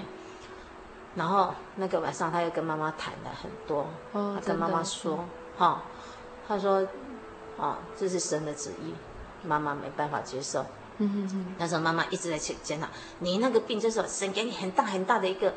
[1.14, 5.24] 然后那个晚上他又跟妈妈谈了很多，哦、他跟妈妈说，
[5.58, 5.78] 哈、哦，
[6.48, 6.86] 他说，
[7.58, 8.94] 哦，这是神的旨意，
[9.46, 10.64] 妈妈没办法接受。
[10.96, 11.54] 嗯哼哼。
[11.58, 15.52] 那时候妈妈一直在检检讨，你那个病就是神给你很大很大的一个，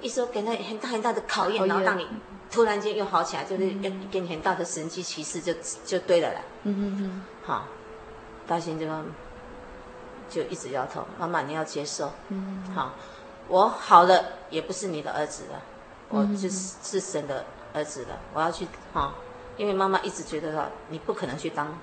[0.00, 2.08] 一说给他很大很大的考验，然后让你
[2.50, 6.40] 突然间又好起来，就是要给你很大的神迹奇事，就就对了啦。
[6.64, 7.24] 嗯嗯嗯。
[7.44, 7.68] 好，
[8.46, 8.86] 大心就
[10.28, 12.10] 就一直摇头，妈妈你要接受。
[12.30, 12.74] 嗯哼。
[12.74, 12.92] 好。
[13.48, 15.62] 我好了，也不是你的儿子了，
[16.08, 16.50] 我就是
[16.82, 18.18] 是神的儿子了。
[18.34, 19.14] 我要去哈，
[19.56, 21.78] 因为妈妈一直觉得说，你不可能去当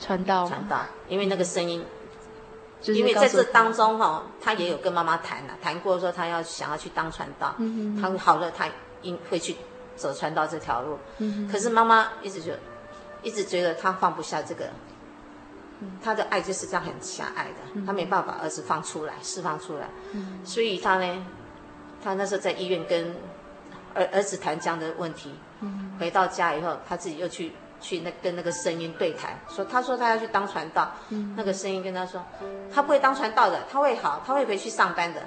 [0.00, 1.84] 传道，传道，因为那个声音，
[2.82, 7.54] 因为在这当中哈，他也有跟妈妈谈了，谈过说他要想要去当传道，
[8.00, 8.68] 他好了，他
[9.02, 9.56] 应会去
[9.96, 10.98] 走传道这条路，
[11.50, 12.58] 可是妈妈一直觉得，
[13.22, 14.68] 一直觉得他放不下这个。
[16.02, 19.88] 他的爱就是这样很狭隘的，他没办法把儿子放出来，释放出来，
[20.44, 21.26] 所以他呢，
[22.02, 23.14] 他那时候在医院跟
[23.94, 25.34] 儿儿子谈这样的问题，
[25.98, 30.92] 回到家以后，他自己又去去那跟那个声音对谈，说他说他要去当传道，
[31.36, 32.24] 那个声音跟他说，
[32.72, 35.22] 他不会当传道的，他会好，他会回去上班的，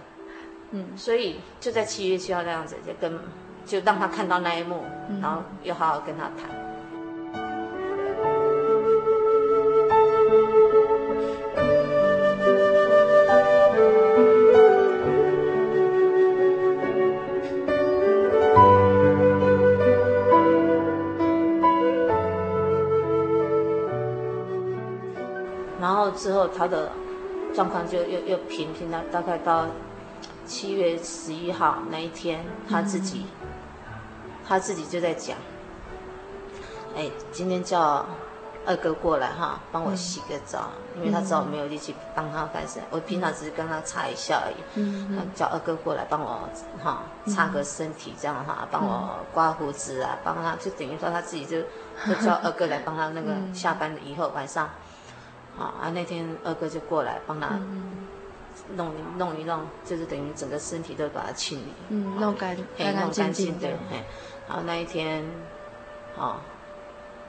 [0.71, 3.19] 嗯，所以就在七月七号那样子，就跟
[3.65, 4.83] 就让他看到那一幕，
[5.21, 6.70] 然后又好好跟他谈。
[26.11, 26.91] 之后他的
[27.53, 29.65] 状况就又又平平了，大概到
[30.45, 35.37] 七月十一号那一天，他自己、嗯、他自己就在讲，
[36.95, 38.05] 哎，今天叫
[38.65, 46.47] 二哥过来哈，帮我洗个澡，嗯、因为他知道我没有力气帮他翻身，我平常只是跟他擦一下而已，嗯，他叫二哥过来帮我
[46.83, 51.61] 哈擦个身体这样哈，帮我刮胡子啊，帮他就等于说他自己就
[52.07, 54.69] 就叫二哥来帮他那个下班以后晚上。
[55.57, 57.59] 啊，那天二哥就过来帮他
[58.75, 63.69] 弄一弄一弄，就是等于整个身体都把它清理，嗯，弄干干干净净的。
[64.47, 65.23] 然后那一天，
[66.17, 66.41] 啊，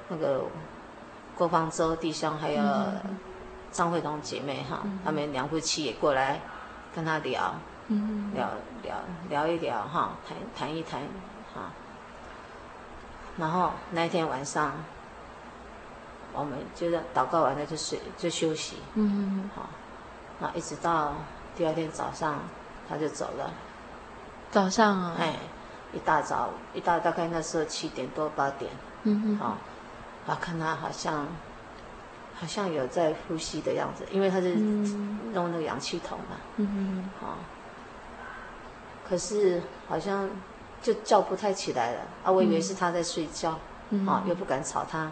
[0.08, 0.44] 那个
[1.36, 2.62] 郭方舟弟兄还有
[3.70, 6.40] 张慧彤姐妹哈，他们两夫妻也过来
[6.94, 7.54] 跟他聊，
[8.34, 8.48] 聊
[8.82, 8.96] 聊
[9.28, 11.02] 聊一聊哈，谈谈一谈
[11.54, 11.72] 哈。
[13.36, 14.72] 然后那一天晚上。
[16.34, 19.68] 我们就是祷告完了就睡就休息，嗯嗯嗯，好，
[20.38, 21.14] 那一直到
[21.56, 22.40] 第二天早上
[22.88, 23.50] 他就走了。
[24.50, 25.16] 早上啊？
[25.18, 25.36] 哎，
[25.92, 28.70] 一大早一大大概那时候七点多八点，
[29.02, 29.56] 嗯嗯，好，
[30.26, 31.26] 啊看他好像
[32.34, 37.36] 好像有在呼吸的样子，因为他是弄那个氧气筒嘛，嗯嗯，好，
[39.08, 40.28] 可是好像
[40.82, 42.00] 就叫不太起来了。
[42.24, 43.58] 啊，我以为是他在睡觉，
[43.90, 45.10] 嗯，啊又不敢吵他。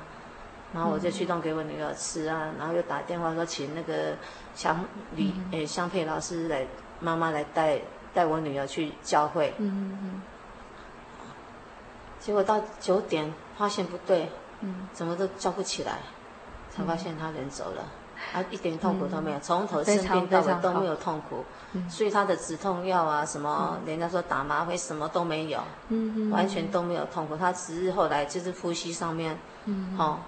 [0.73, 4.15] 然后我就去弄给我女儿吃啊，然后又打电话说请那个
[4.55, 4.85] 香
[5.17, 6.67] 李诶香佩老师来，
[7.01, 7.81] 妈妈来带
[8.15, 9.53] 带我女儿去教会。
[9.59, 10.23] 嗯嗯。
[12.21, 14.29] 结果到九点发现不对，
[14.61, 15.99] 嗯，怎么都叫不起来，
[16.71, 17.83] 才发现他人走了，
[18.35, 21.45] 啊一点痛苦都没有，从头生病到尾都没有痛苦，
[21.89, 30.21] 所以他的止痛药啊什么，人家说打麻啡什么都没有，嗯完全都没有痛苦，他只是后来就是呼吸上面，嗯，好。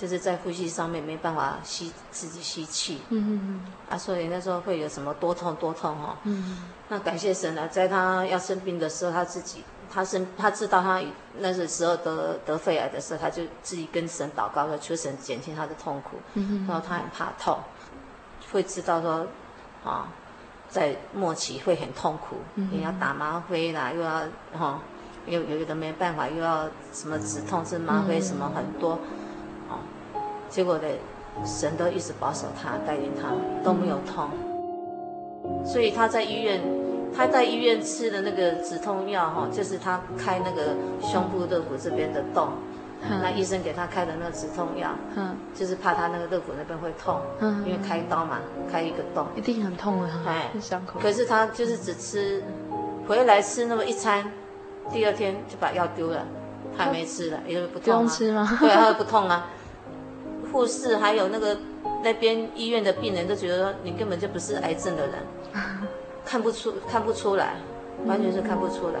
[0.00, 11.02] 就是在呼吸上面没办法吸自己吸气，嗯嗯嗯，啊，所以那时候会有什么多痛多痛哈，嗯，那感谢神啊，在他要生病的时候，他自己他生他知道他
[11.38, 17.58] 那个时候得得肺癌的时候，他就自己跟神祷告说，求神减轻他的痛苦，嗯，然后他很怕痛，
[18.52, 19.26] 会知道说，
[19.84, 20.06] 啊，
[20.68, 24.22] 在末期会很痛苦，你要打吗啡啦，又要
[24.56, 24.80] 哈，
[25.26, 28.96] 又有的没办法，又要什么止痛是吗啡什么很多。
[30.48, 30.84] 结果呢，
[31.44, 33.28] 神都一直保守他，带领他
[33.64, 34.28] 都没有痛，
[35.64, 36.60] 所以他在医院，
[37.14, 42.48] 他在医院吃的那个止痛药哈，就是他开那个胸部肋骨这边的洞，
[43.22, 45.36] 那医生给他开的那个止痛药，嗯。
[45.54, 47.64] 就是怕他那个肋骨那边会痛，嗯。
[47.66, 48.38] 因为开刀嘛，
[48.70, 50.98] 开一个洞，一定很痛啊，哎，伤口。
[51.00, 52.42] 可是他就是只吃，
[53.06, 54.32] 回来吃那么一餐，
[54.92, 56.24] 第二天就把药丢了，
[56.76, 58.58] 他还没吃了，因为不痛啊，不用吃吗？
[58.60, 59.46] 对，他不痛啊。
[60.52, 61.56] 护士还有那个
[62.02, 65.14] 那边医院的病人都觉得说，你根本就不是癌症的人，
[66.24, 67.54] 看不出看不出来，
[68.06, 69.00] 完全是看不出来。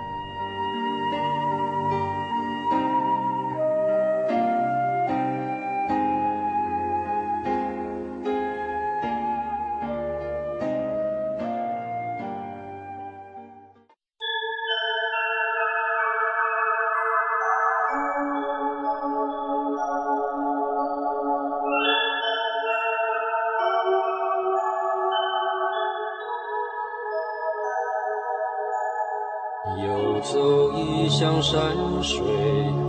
[30.23, 31.61] 走一乡山
[32.01, 32.21] 水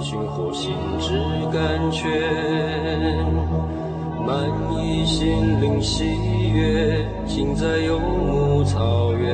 [0.00, 1.18] 寻获心之
[1.50, 2.10] 甘泉，
[4.26, 6.04] 满溢心灵喜
[6.50, 9.32] 悦，尽在游牧草原。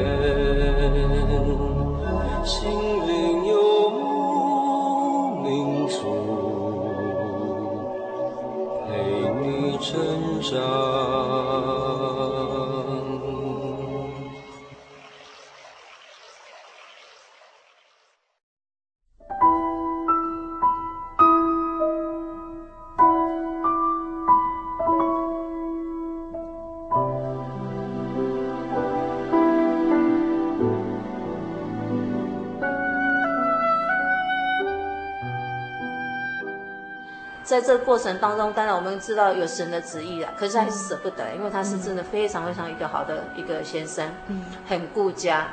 [37.61, 45.49] 在这个过程当中，当然我们知道有神的旨意了，可是还是舍不得，因为他是真的非常非常一个好的一个先生，嗯，很顾家，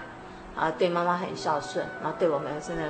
[0.56, 2.84] 啊，对妈妈很孝顺，然后对我们真的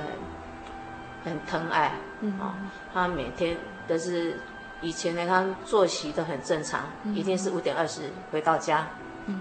[1.24, 2.54] 很很疼爱，嗯，啊，
[2.92, 3.56] 他每天
[3.88, 4.38] 都是
[4.82, 6.82] 以前呢，他作息都很正常，
[7.14, 8.86] 一定是五点二十回到家，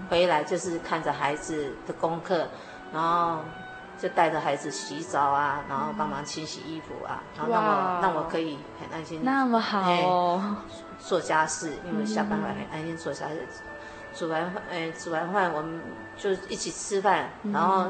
[0.10, 2.48] 回来就是看着孩子的功课，
[2.94, 3.40] 然后。
[3.98, 9.22] 就带着孩子洗澡啊，然后帮忙清洗衣服啊，然后让我让我可以很安心。
[9.24, 10.58] 那么好哦，
[11.00, 13.48] 做家事，因为下班回来很安心做家事。
[14.14, 15.82] 煮完饭，哎，煮完饭我们
[16.18, 17.86] 就一起吃饭，然后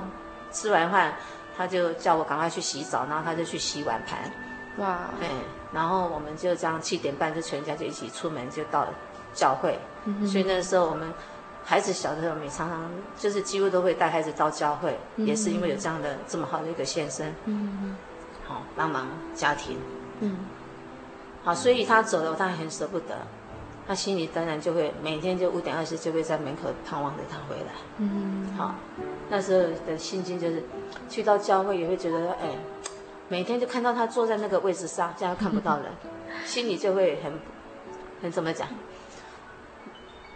[0.51, 1.13] 吃完饭
[1.57, 4.19] 他就叫我赶快去洗澡，然后他就去洗碗盘。
[4.77, 5.29] 哇，哎，
[5.71, 8.93] 然后我们就这样七点半就全家就一起出门就到了
[9.33, 9.79] 教会。
[10.27, 11.11] 所以那时候我们。
[11.67, 17.97] 孩子小的时候，我们常常就是几乎都会带孩子到教会，嗯、也是因为有这样的这么好的一个先生，嗯，
[18.47, 19.79] 好帮忙家庭，
[20.19, 20.37] 嗯，
[21.43, 23.17] 好，所以他走了，他很舍不得，
[23.87, 28.75] 他心里当然就会每天就五点二十就会在门口盼望着他回来，嗯，好，
[29.31, 30.63] 那时候的心境就是
[31.09, 32.49] 去到教会也会觉得，哎，
[33.27, 35.87] 每天就看到他坐在那个位置上，这样看不到人，
[36.29, 37.33] 嗯、 心里就会很
[38.21, 38.67] 很怎么讲？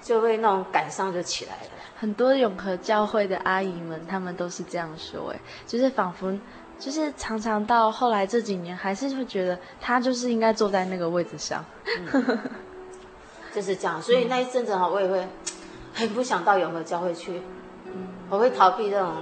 [0.02, 1.70] 就会那种感伤就起来了。
[2.00, 6.40] 很多永和教会的阿姨们，她们都是这样说，哎，就是仿佛，
[6.80, 11.66] 就是常常到后来这几年，还是会觉得他就是应该坐在那个位置上，
[12.14, 12.40] 嗯、
[13.54, 14.02] 就是这样。
[14.02, 15.28] 所以那一阵子哈，我也会
[15.94, 17.42] 很不想到永和教会去，
[17.86, 19.14] 嗯、我会逃避那种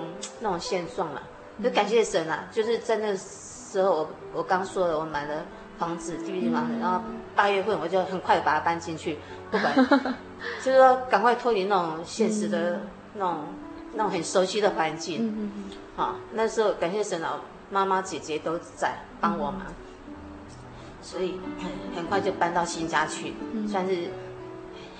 [0.42, 1.22] 那种现状嘛。
[1.64, 5.44] 就感谢神啊，就是在那个时候我，我我刚说了，我买了
[5.80, 7.02] 房子，第一间房子，然后
[7.36, 9.18] 八月份我就很快把它搬进去，
[9.50, 9.74] 不管。
[10.64, 12.82] 就是说，赶快脱离那种现实的
[13.14, 13.56] 那种、嗯、
[13.94, 15.28] 那种很熟悉的环境。
[15.28, 15.64] 嗯嗯嗯。
[15.96, 17.40] 好，那时候感谢神老，
[17.72, 19.64] 妈妈姐姐都在帮我忙，
[20.08, 20.14] 嗯、
[21.02, 24.12] 所以很很快就搬到新家去，嗯、算是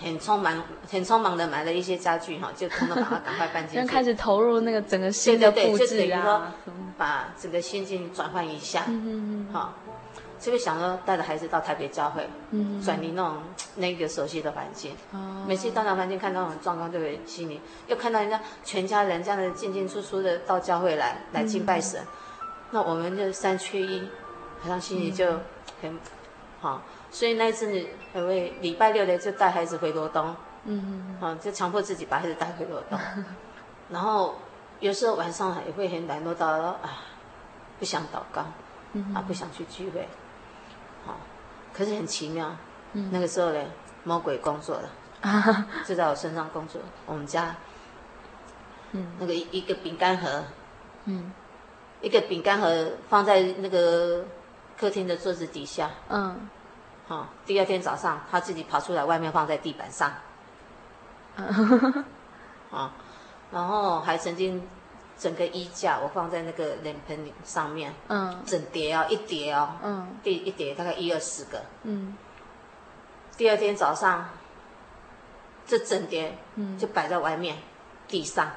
[0.02, 3.86] 很匆忙、很匆忙的买了一些家具哈，就通通把它赶快搬进去。
[3.90, 6.42] 开始投入那个整个新的布置啊，就等于说
[6.98, 8.86] 把整个心境转换一下。
[8.88, 9.54] 嗯嗯嗯。
[9.54, 9.74] 好。
[10.40, 13.42] 就会想说带着孩子到台北教会，嗯，转离那种
[13.76, 14.96] 那个熟悉的环境。
[15.12, 22.02] 哦，每次到那环境看到那种状况，就会心里又看到人家全家人这样的进进出出的到教会来来敬拜神，
[22.72, 24.08] 那我们就三缺一，
[24.62, 25.40] 好像心里就
[25.82, 26.00] 很
[26.62, 26.82] 好。
[27.10, 30.36] 所以那一次你，还会礼拜六的就带孩子回罗东，
[30.66, 33.00] 嗯，好，就强迫自己把孩子带回罗东。
[33.90, 34.36] 然后
[34.82, 37.02] 有时候晚上也会很懒惰到啊，
[37.80, 38.42] 不想祷告，
[39.16, 40.08] 啊，不想去聚会。
[41.78, 42.56] 可是很奇妙，
[42.94, 43.64] 嗯、那个时候呢，
[44.04, 44.90] 魔鬼工作了，
[45.22, 46.82] 啊、就在我身上工作。
[47.06, 47.56] 我们家，
[48.94, 50.44] 嗯，那个一一个饼干盒，
[51.06, 51.32] 嗯，
[52.02, 54.26] 一个饼干盒放在那个
[54.76, 55.92] 客厅的桌子底下。
[56.10, 56.50] 嗯。
[57.08, 60.12] 好、哦，第二天早上他自己跑出来，外面放在地板上。
[61.36, 62.04] 嗯。
[62.72, 62.92] 啊、哦，
[63.52, 64.68] 然后还曾经
[65.18, 67.94] 整个衣架我放在那个脸盆里上面。
[68.08, 68.44] 嗯。
[68.46, 69.76] 整叠哦，一叠哦。
[69.84, 70.18] 嗯。
[70.24, 71.62] 第一叠大概一二十个。
[71.84, 72.16] 嗯。
[73.38, 74.30] 第二天早上，
[75.66, 76.38] 这整叠
[76.80, 77.62] 就摆在外面，嗯、
[78.08, 78.52] 地上。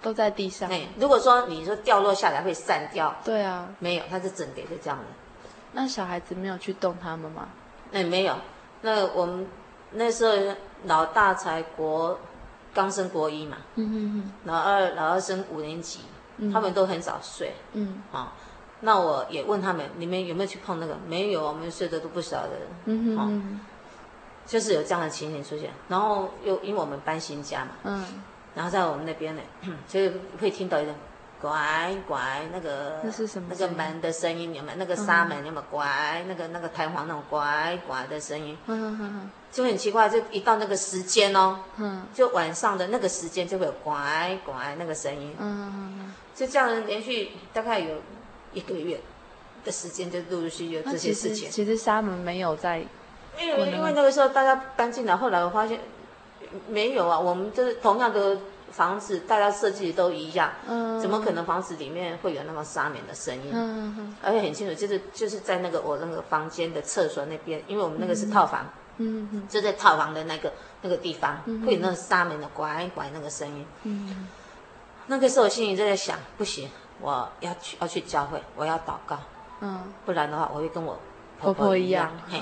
[0.00, 0.70] 都在地上。
[0.70, 5.04] 哎，如果说你说掉落下来会散掉，对啊，没有，它是整叠就这样的。
[5.72, 7.48] 那小孩子没有去动他们吗？
[7.92, 8.36] 哎，没有。
[8.82, 9.48] 那我们
[9.90, 12.16] 那时候老大才国
[12.78, 14.32] 刚升国一嘛，嗯嗯嗯。
[14.44, 15.98] 老二老二升五年级，
[16.36, 17.52] 嗯、他们都很早睡。
[17.72, 18.00] 嗯。
[18.12, 18.28] 啊、哦，
[18.82, 20.96] 那我也问他们，你们有没有去碰那个？
[21.08, 22.52] 没有，我们睡得都不晓得。
[22.84, 23.60] 嗯哼哼、哦。
[24.46, 27.70] 就是有这样的情形出现，然后又因为我们搬新家嘛。
[27.82, 28.22] 嗯。
[28.54, 29.42] 然后在我们那边呢，
[29.88, 29.98] 就
[30.40, 30.94] 会听到一个
[31.40, 33.48] 乖乖那个那是什么？
[33.50, 34.78] 那个门的声音有没有？
[34.78, 36.24] 那个纱门有没有乖？
[36.28, 38.56] 那个那个弹簧那种乖乖的声音，
[39.52, 40.08] 就很奇怪。
[40.08, 47.96] 就一到那个时间哦，嗯就晚上的那个时间就会有拐拐那个声音，嗯就这样连续大概有
[48.52, 49.00] 一个月
[49.64, 51.50] 的时间，就陆陆续续有这些事情。
[51.50, 52.78] 其实沙门没有在，
[53.38, 55.78] 因为因为那个时候大家搬进来，后来我发现。
[56.66, 58.38] 没有啊，我们就是同样的
[58.70, 63.50] 房子，大家设计都一样，嗯，怎么可能房子里面会有那么沙门的声音？
[63.52, 73.66] 嗯嗯，而且很清楚，就是就是在那个我那个房间的厕所那边，因为我们那个是套房，嗯嗯，就在套房的那个那个地方，会有那个沙门的拐拐那个声音。
[73.84, 74.28] 嗯，
[75.06, 76.68] 那个时候我心里就在想，不行，
[77.00, 79.18] 我要去要去教会，我要祷告，
[79.60, 80.98] 嗯，不然的话我会跟我
[81.40, 82.40] 婆婆一样，嘿，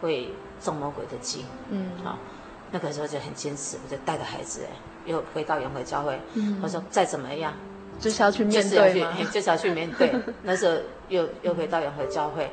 [0.00, 0.30] 会
[0.60, 2.18] 中魔鬼的计，嗯，好。
[2.70, 4.62] 那个时候就很坚持，我就带着孩子，
[5.04, 6.20] 又回到永和教会。
[6.34, 7.52] 嗯、我说再怎么样，
[8.00, 10.12] 就是要去面对嘛，就是要去面对。
[10.42, 10.76] 那时候
[11.08, 12.50] 又又回到永和教会。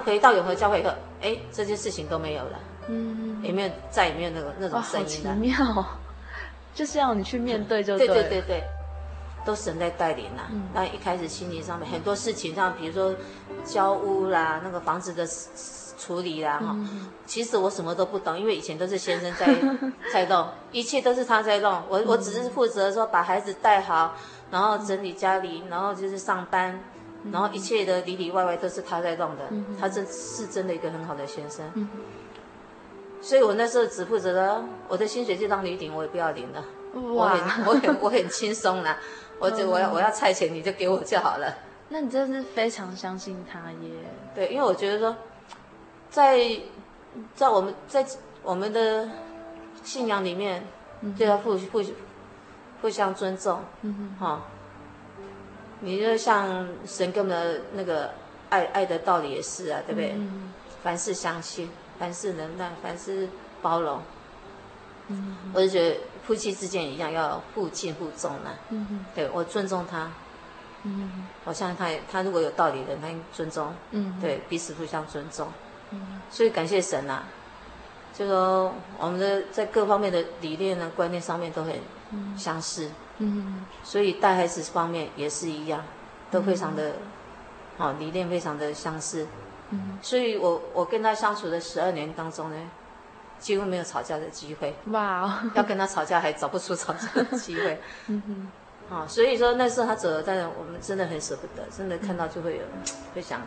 [0.00, 0.90] 回到永和教会以后，
[1.20, 2.58] 哎，这件事情都没有了。
[2.88, 5.30] 嗯，也没有，再也没有那个那种声音了。
[5.30, 5.86] 好奇妙，
[6.74, 8.62] 就是要你去面对就对，对对对对。
[9.46, 13.14] 都神在带领呐、啊，那、嗯、一开始心灵上面很多事情，上比如说
[13.62, 15.28] 交屋啦，那个房子的
[15.98, 19.46] 处理啦，哈、嗯，其实我什么都不懂，因为以前都是先生在
[20.10, 24.14] 在弄，一切都是他在弄，我我只是负责说把孩子带好，
[24.50, 26.80] 然后整理家里，然后就是上班，
[27.32, 31.88] 然后一切的里里外外都是他在弄的，嗯、他真是真的一个很好的先生，嗯、
[33.20, 36.64] 所以我那时候只负责了，我的薪水就当你顶，我也不要领了，
[36.94, 38.98] 我很我很我很轻松啦。
[39.40, 41.52] 我就我要我要菜钱，你就给我就好了。
[41.88, 43.90] 那你真的是非常相信他耶。
[44.32, 45.16] 对，因为我觉得说，
[46.08, 46.38] 在
[47.34, 48.06] 在我们在
[48.44, 49.10] 我们的
[49.82, 50.64] 信仰里面，
[51.18, 51.82] 对他互互
[52.80, 53.60] 互相尊重。
[53.82, 54.24] 嗯哼。
[54.24, 54.42] 哈，
[55.80, 58.12] 你就像神给我们的那个
[58.50, 60.12] 爱爱的道理也是啊，对不对？
[60.16, 60.52] 嗯。
[60.82, 63.28] 凡事相信，凡事能耐，凡事
[63.62, 64.02] 包容。
[65.08, 65.36] 嗯。
[65.52, 65.96] 我就觉得。
[66.24, 68.50] 夫妻之间一样，要互敬互重呢。
[68.70, 70.10] 嗯，对，我尊重他。
[70.84, 73.74] 嗯哼，我相信他，他如果有道理的，他应尊重。
[73.90, 75.48] 嗯，对，彼此互相尊重。
[75.90, 77.24] 嗯，所以感谢神呐，
[78.14, 81.74] 就说我们的在各方面的理念呢、观念上面都很
[82.38, 82.86] 相似。
[82.86, 85.84] 嗯哼，所以带孩子方面也是一样，
[86.30, 86.92] 都非常的，
[87.78, 89.26] 好理念非常的相似。
[89.70, 92.56] 嗯，所以我我跟他相处的十二年当中呢。
[93.40, 94.74] 几乎没有吵架的机会。
[94.86, 95.50] 哇哦！
[95.54, 97.78] 要跟他吵架还找不出吵架的机会。
[98.06, 98.96] 嗯哼。
[98.96, 102.62] 啊，所以说那时候他走了，但是我们真的很舍不得，真的看到就会有，
[103.14, 103.42] 会想，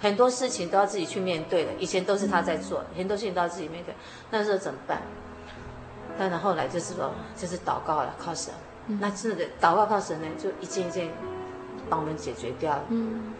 [0.00, 1.72] 很多事情都要自己去面对的。
[1.78, 3.94] 以前都是他在做，很多事情都要自己面对。
[4.30, 5.02] 那时候怎么办？
[6.18, 8.52] 但是后来就是说，就是祷告了，靠神。
[8.86, 11.10] 那真的祷告靠神呢，就一件一件
[11.88, 12.84] 帮我们解决掉了。
[12.88, 13.32] 嗯。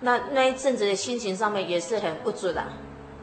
[0.00, 2.62] 那那一阵子的心情上面也是很不足的。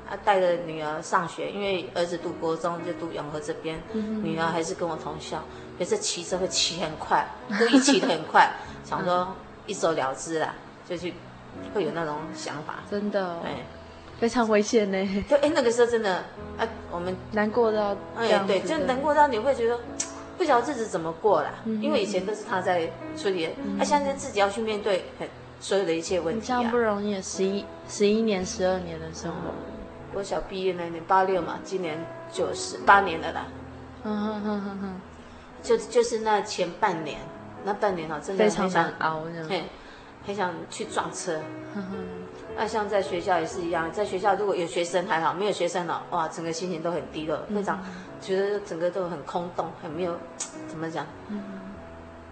[0.09, 5.41] 他带着女儿上学，因为儿子读国中就读永和这边，嗯、女儿还是跟我同校，
[5.79, 7.25] 可是骑车会骑很快，
[7.57, 8.51] 故意骑得很快，
[8.83, 9.33] 想说
[9.65, 10.53] 一走了之啦，
[10.87, 11.13] 就去
[11.73, 12.83] 会有那种想法。
[12.91, 13.65] 真的、哦，哎，
[14.19, 15.23] 非常危险呢。
[15.29, 16.15] 对哎，那个时候真的，
[16.57, 19.79] 啊，我们难过到哎，对，就难过到你会觉得
[20.37, 25.05] 不晓得日子怎么过了，嗯、因为以前都是他在处理，他、啊、现在自己要去面对
[25.59, 29.49] 所有的一切问题、啊，这样不容易，十一十一年、十二年的生活。
[29.49, 29.73] 嗯
[30.15, 31.97] 我小毕业那年八六嘛，今年
[32.31, 33.47] 九十八年了啦。
[34.03, 35.01] 嗯哼哼哼哼，
[35.63, 37.19] 就就是那前半年，
[37.65, 39.63] 那半年哈，真的很想熬，嘿，
[40.23, 41.39] 很想去撞车。
[42.55, 47.83] 那像在学校也是一样，在学校如果有学生还好，没有学生了，哇，整个心情都很低落，非常
[48.23, 50.17] 觉得整个都很空洞，很没有
[50.67, 51.05] 怎么讲，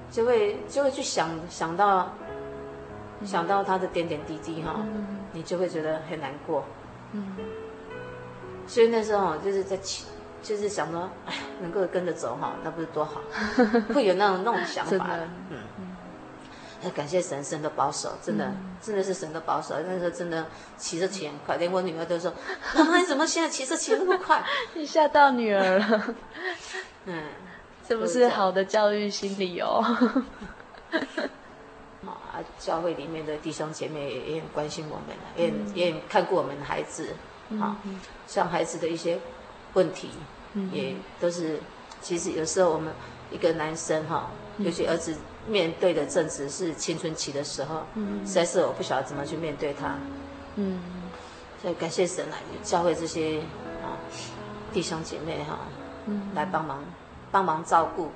[0.10, 2.14] 就会就会去想想到
[3.24, 4.76] 想到他的点点滴滴哈，
[5.34, 6.64] 你就会觉得很难过。
[8.68, 9.78] 所以那时候就是在
[10.42, 13.22] 就是想说，哎，能够跟着走哈，那不是多好，
[13.94, 15.08] 会有那种那种想法，
[15.50, 15.58] 嗯。
[16.84, 19.76] 要感谢神，神的保守，真的，嗯、真的是神的保守。
[19.88, 20.46] 那时候真的
[20.78, 22.34] 骑车骑很快，连我女儿都说
[22.76, 26.16] ：“妈妈，你怎么现在骑车骑那么快？” 你吓到女儿了。
[27.06, 27.24] 嗯，
[27.88, 29.84] 这不是好的教育心理 哦。
[32.06, 35.16] 啊，教会里面的弟兄姐妹也也很关心我们，
[35.76, 37.14] 也也看过我们的孩子。
[37.60, 37.76] 啊，
[38.28, 39.20] 像孩子的一些
[39.74, 40.10] 问题，
[40.72, 41.60] 也都是，
[42.00, 42.94] 其实有时候我们
[43.30, 44.32] 一个男生哈，
[44.64, 45.16] 尤其儿子。
[45.48, 49.96] 面对的正值是青春期的时候，嗯，实在是我不晓得怎么去面对他，
[50.56, 50.80] 嗯，
[51.60, 53.40] 所以感谢神来教会这些
[53.82, 53.98] 啊
[54.72, 55.58] 弟兄姐妹哈，
[56.06, 56.86] 嗯，来帮忙
[57.32, 58.12] 帮忙照顾。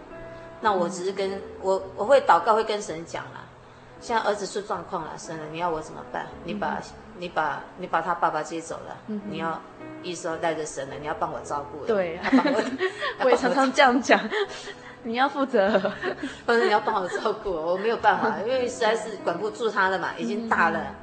[0.61, 3.43] 那我只是跟我我会祷告，会跟神讲啦。
[3.99, 6.27] 现在儿子出状况了，神了，你要我怎么办？
[6.43, 6.79] 你把
[7.17, 9.59] 你把你把他爸爸接走了，你要
[10.03, 11.87] 意思说带着神了，你要帮我照顾。
[11.87, 12.19] 对，
[13.25, 14.19] 我也常常这样讲。
[15.06, 15.80] 你要负责，
[16.47, 20.80] 或者你要帮我照顾，我没有办法， 因为实在是管不住他了嘛，已经大了。
[20.80, 20.95] 嗯、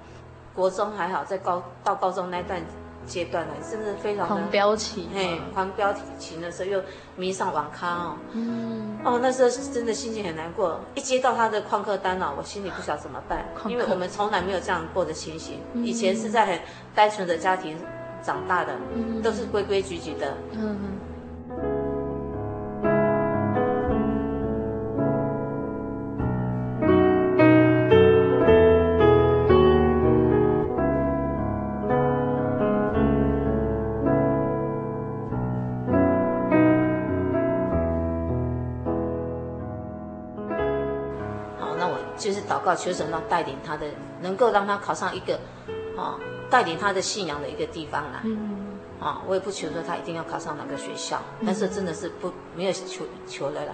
[0.54, 2.60] 国中还好，在高到高中那段
[3.06, 6.82] 阶段呢，甚至非常的狂飙期，嘿，狂飙期的时候又
[7.14, 16.58] 迷上网咖哦，嗯，哦，那时候是真的心情很难过，一接到他的旷课单哦，我心里不晓得怎么办，因为我们从来没有这样过的情形，嗯、以前是在很
[16.94, 17.78] 单纯的家庭
[18.20, 20.76] 长大的，嗯、都是规规矩矩的，嗯。
[42.62, 43.86] 告求神让带领他的，
[44.20, 45.38] 能够让他考上一个，
[45.98, 46.16] 啊，
[46.48, 48.22] 带领他的信仰的一个地方啦。
[48.24, 48.78] 嗯。
[49.00, 53.72] 啊，我也不求说他一定要考上哪个学校，但是真的是不没有求求了啦，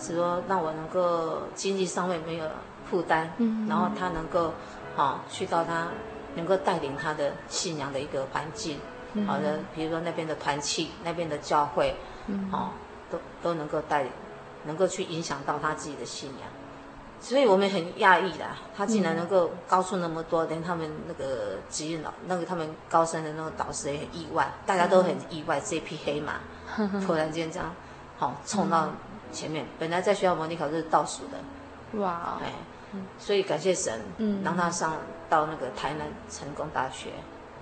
[0.00, 2.46] 是说让我能够经济上面没有
[2.90, 4.54] 负担，嗯，然后他能够，
[4.96, 5.88] 啊，去到他
[6.34, 8.78] 能够带领他的信仰的一个环境，
[9.26, 11.94] 好的，比如说那边的团契，那边的教会，
[12.50, 12.72] 啊，
[13.10, 14.06] 都都能够带，
[14.64, 16.48] 能够去影响到他自己的信仰。
[17.24, 18.44] 所以我们很讶异的，
[18.76, 26.34] 他竟然能够高出那么多，连他们那个职业老那个他们高三的那个导师也很意外，大家都很意外，这匹黑马
[27.06, 27.74] 突然间这样，
[28.18, 28.90] 好冲到
[29.32, 32.52] 前面，本来在学校模拟考是倒数的，哇，哎，
[33.18, 33.98] 所以感谢神，
[34.44, 34.98] 让他上
[35.30, 37.08] 到那个台南成功大学，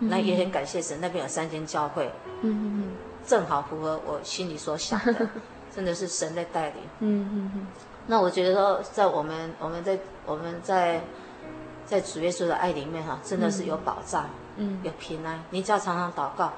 [0.01, 2.11] 那也很感谢神，那边有三间教会，
[2.41, 2.93] 嗯。
[3.25, 5.29] 正好符合我心里所想的，
[5.73, 7.67] 真的是神在带领，嗯嗯嗯。
[8.07, 11.01] 那我觉得说，在我们我们在我们在
[11.87, 14.27] 在主耶稣的爱里面哈，真的是有保障，
[14.57, 15.43] 嗯，有平安。
[15.51, 16.53] 你只要常常祷告，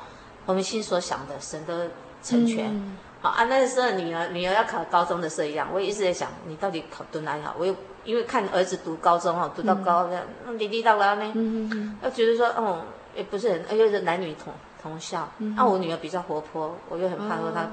[0.46, 1.74] 我们心所想的，神都
[2.22, 2.74] 成全。
[2.74, 7.54] 嗯、好啊，那个时候女儿女儿要考高中的时候一样，我也一直在想，你到底考读哪里好？
[7.58, 7.74] 我又
[8.04, 12.82] 因为看儿子读高中哦，读到高的，嗯，滴滴呢，嗯嗯又觉得说，哦，
[13.14, 17.62] 也不是很，又是男女同同校，嗯、啊，我女儿比较活泼，我又很怕说她。
[17.62, 17.70] 哦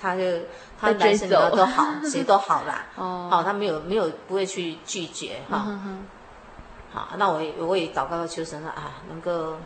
[0.00, 0.22] 他就
[0.80, 2.84] 他男生女都好，谁都好啦。
[2.96, 5.66] 哦，好，他没有没有不会去拒绝哈。
[6.92, 9.56] 好，那我也我也祷告求神了啊，能够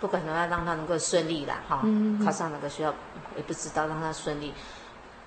[0.00, 1.80] 不管怎么样让他能够顺利啦哈，
[2.24, 2.94] 考上哪个学校
[3.36, 4.52] 也不知道，让他顺利。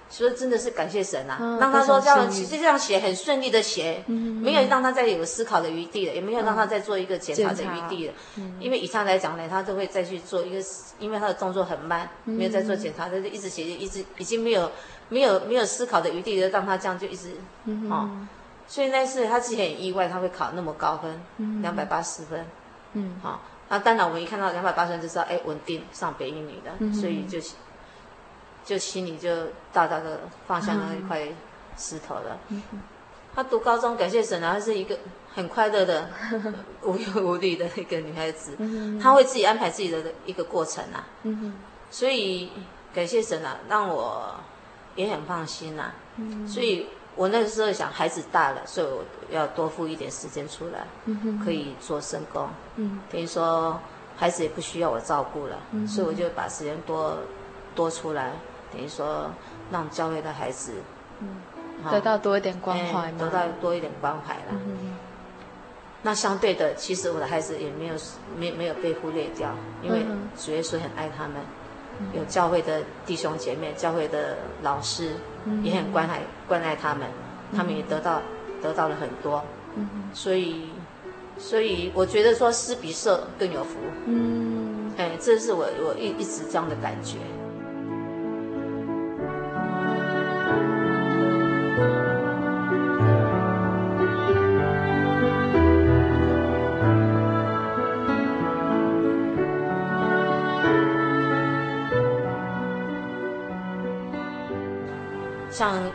[0.09, 8.13] 所以真的是感谢神啊，让他说这样其实这样写很顺利的写，没有让他再有思考的余地了，也没有让他再做一个检查的余地了。
[8.59, 10.59] 因为以上来讲呢，他都会再去做一个，
[10.97, 14.71] 因为他的动作很慢，没有再做检查，他就一直写，一直已经没有
[15.09, 17.35] 没有没有思考的余地了，让他这样就一直
[17.89, 18.09] 哦。
[18.67, 22.43] 所以那次他自己很意外，他会考那么高分，两百八十分。
[22.93, 27.39] 嗯，好，那当然我们一看到两百八十分就知道，哎，稳定上北一女的，所以就。
[28.69, 31.27] 就心里就大大的放下那一块
[31.75, 32.37] 石头了。
[32.49, 32.61] 嗯、
[33.33, 34.95] 他读高中，感谢神啊，她是一个
[35.33, 36.07] 很快乐的、
[36.85, 38.53] 无忧无虑的一个女孩子。
[38.59, 41.07] 嗯、她会自己安排自己的一个过程啊。
[41.23, 41.55] 嗯、
[41.89, 42.51] 所以
[42.93, 44.35] 感谢神啊，让我
[44.93, 45.95] 也很放心呐、啊。
[46.17, 52.47] 嗯、所以我那个时候想，孩子大了，所以我要多付一点时间出来，嗯、可以做生工。
[52.75, 53.79] 嗯、等于说
[54.15, 57.17] 孩子也不需要我照顾了，嗯、所以我就把时间多
[57.73, 58.33] 多出来。
[58.71, 59.31] 等于说，
[59.71, 60.73] 让教会的孩子，
[61.19, 61.37] 嗯，
[61.91, 64.59] 得到多一点关怀，得到多一点关怀了。
[66.01, 67.95] 那相对的，其实我的孩子也没有
[68.37, 69.49] 没没有被忽略掉，
[69.83, 70.05] 因为
[70.37, 71.35] 主耶稣很爱他们，
[72.13, 75.15] 有教会的弟兄姐妹、教会的老师
[75.61, 77.05] 也很关爱关爱他们，
[77.53, 78.21] 他们也得到
[78.61, 79.43] 得到了很多，
[80.13, 80.69] 所以
[81.37, 87.17] 所以我觉得说施比受更有福，嗯，哎，这是我我一一直这样的感觉。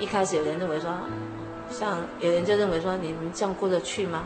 [0.05, 0.93] 一开始有人认为说，
[1.71, 4.25] 像有人就认为说，你们这样过得去吗？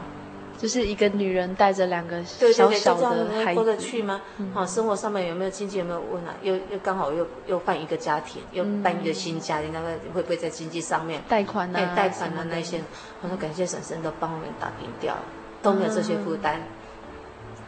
[0.59, 4.20] 就是一个女人带着两个小小的孩子，过得去吗？
[4.53, 6.35] 好、嗯，生活上面有没有经济有没有问啊？
[6.43, 11.95] 又又刚好又又办一个家庭，又办一个新家庭，那个会不会在经济上面贷款啊？
[11.95, 12.83] 贷款啊那些，
[13.22, 15.22] 我说感谢婶婶都帮我们打平掉了，
[15.62, 16.61] 都没有这些负担。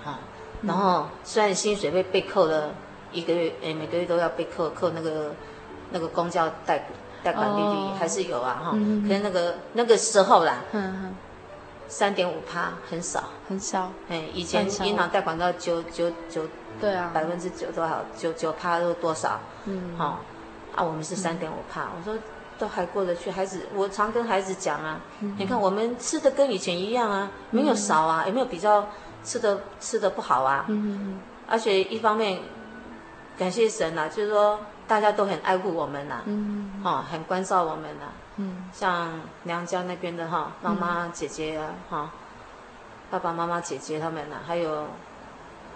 [0.03, 0.19] 好、
[0.63, 2.75] 嗯，然后虽然薪水被被扣了
[3.13, 5.33] 一个月，哎，每个月都要被扣扣那个
[5.93, 6.89] 那个公交贷。
[7.23, 10.59] 贷款利率还是有啊，哈、哦，可是那个那个时候啦，
[11.89, 13.91] 三点五趴很少，很少。
[14.09, 16.43] 哎，以前银行贷款到九九九，
[16.81, 19.41] 对啊，百分之九多少，九九趴都多少？
[19.67, 20.17] 嗯，好、哦，
[20.77, 22.17] 啊，我们是三点五趴，我说
[22.59, 23.31] 都还过得去。
[23.31, 28.87] 孩子，我常跟孩子讲啊，嗯、你看我们吃的跟以前一样啊，没有少啊，也没有比较
[29.25, 30.65] 吃的吃的不好啊？
[30.69, 31.19] 嗯，
[31.49, 32.41] 而且一方面
[33.37, 34.61] 感谢神啊，就是说。
[34.91, 42.11] 大家都很爱护我们呐、啊，嗯，哈，很关照我们呐、啊，嗯，像娘家那边的哈，妈妈姐姐啊，哈，
[43.09, 44.87] 爸爸妈妈姐姐他们呐、啊，还有，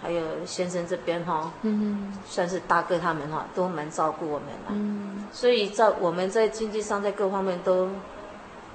[0.03, 7.89] 还有先生这边哈，嗯，算是大哥他们哈，都蛮照顾我们的、啊，嗯，所以在我们在经济上在各方面都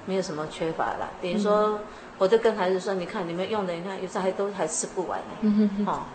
[0.06, 1.10] 没有什么缺乏了。
[1.20, 1.78] 等于说，
[2.16, 5.84] 我就跟孩子说，你看你们用的，你看有时候还都还吃不完呢，嗯。
[5.84, 6.06] 哈，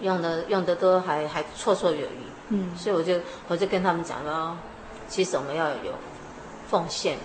[0.00, 2.24] 用的用的都还还绰绰有余。
[2.50, 4.56] 嗯，所以我就我就跟他们讲了，
[5.08, 5.92] 其实我们要有
[6.70, 7.16] 奉献，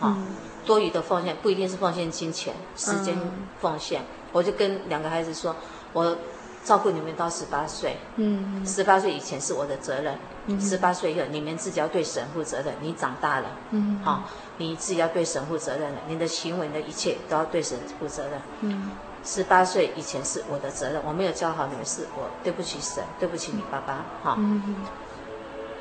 [0.00, 0.26] 啊、嗯，
[0.66, 3.16] 多余的奉献不一定是奉献金钱，时间
[3.60, 4.02] 奉献。
[4.02, 5.54] 嗯、我就跟两个孩子说，
[5.92, 6.16] 我
[6.64, 10.18] 照顾你们到十八岁，嗯，十八岁以前是我的责任，
[10.60, 12.74] 十八岁以后你们自己要对神负责任。
[12.80, 14.24] 你长大了，嗯，好，
[14.56, 18.90] 你自己要对神负责任了，你的行为的一切都要对神负责任，嗯。
[19.24, 24.36] 十八岁以前是我的责任，我没有教好你们，是我对不起神，对不起你爸爸，哈。
[24.38, 24.84] 嗯、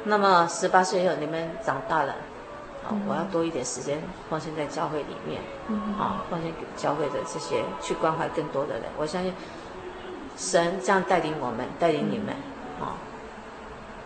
[0.06, 2.16] 那么十八岁以后你们长大了，
[2.84, 5.41] 好、嗯，我要多一点时间奉献在教会里面，
[6.00, 8.84] 啊、嗯，奉献给教会的这些去关怀更多的人。
[8.98, 9.34] 我相信
[10.38, 12.30] 神这样带领我们，带领你们，
[12.80, 12.98] 啊、嗯，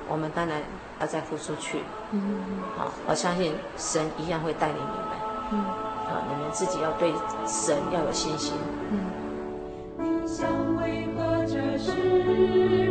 [0.09, 0.63] 我们当然
[0.99, 2.41] 要再付出去，嗯，
[2.75, 5.09] 好，我相信神一样会带领你们，
[5.51, 5.63] 嗯，
[6.09, 7.13] 好，你们自己要对
[7.45, 8.55] 神要有信心，
[8.89, 9.26] 嗯。
[12.37, 12.86] 事会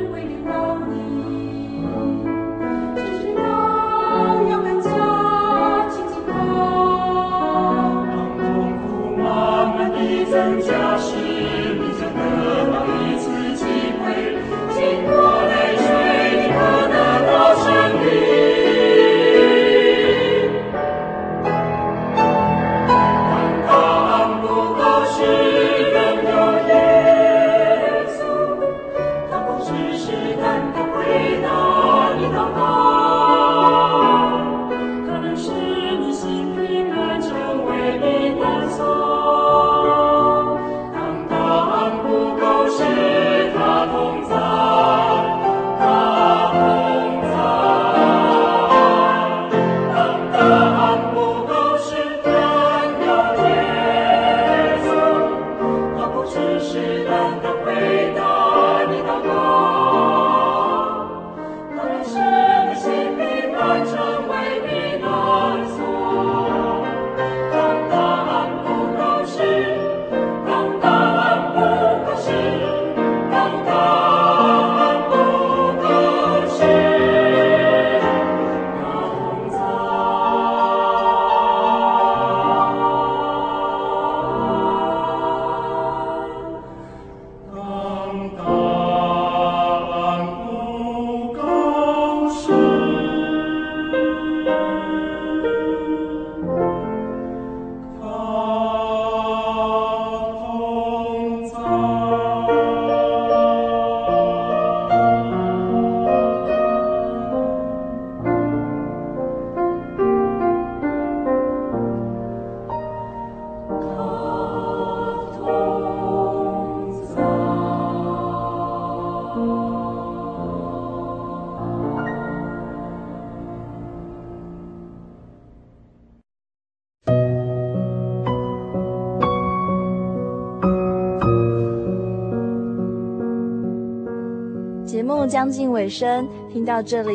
[135.46, 137.14] 将近尾声，听到这里，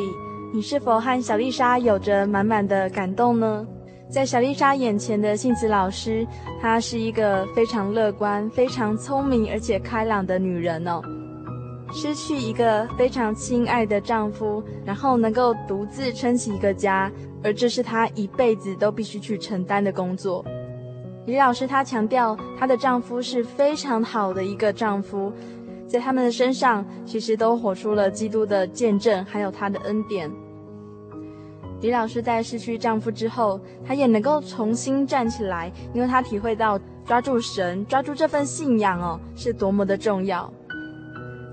[0.53, 3.67] 你是否和小丽莎有着满满的感动呢？
[4.09, 6.25] 在小丽莎眼前的杏子老师，
[6.61, 11.01] 她是一个非常乐观、非常聪明而且开朗的女人哦。
[11.91, 17.11] 失去一个非常亲爱的丈夫，然后能够独自撑起一个家，
[17.43, 20.41] 而这是她一辈子都必须去承担的工作。
[21.25, 25.33] 李老师她强调，她的丈夫是非常好的一个丈夫。
[25.91, 30.31] 在他们的身上，其实都活出了基督的见证，还有他的恩典。
[31.81, 40.49] 李老师在失去丈夫之后，她也能够重新站起来，因为她体会到抓住神、抓住这份信仰哦，是多么的重要。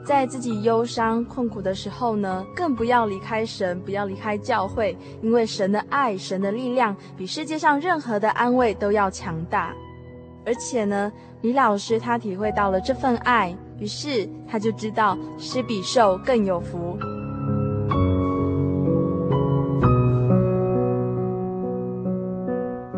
[0.04, 9.74] 在自己忧伤困苦的时候呢，更不要离开神，不要离开教会，因为神的爱、神的力量，比世界上任何的安慰都要强大。
[10.46, 13.56] 而且呢，李老师他体会到了这份爱。
[13.78, 16.98] 于是他就知道施比受更有福。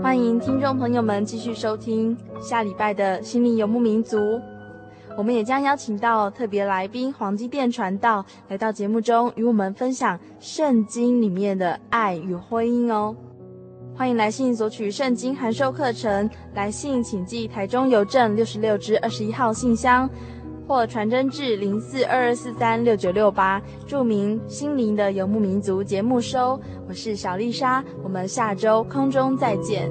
[0.02, 4.18] 欢迎听众朋友们继续收听下礼拜的心灵游牧民族，
[5.16, 13.14] 我们也将邀请到特别来宾黄基甸传道来到节目中与我们分享圣经里面的爱与婚姻哦。
[13.94, 20.08] 欢迎来信索取圣经函授课程，来信请寄台中邮政六十六至二十一号信箱。
[20.70, 26.60] 或传真至零四二二四三六九六八，著名“心灵的游牧民族”节目收。
[26.86, 29.90] 我是小丽莎，我们下周空中再见。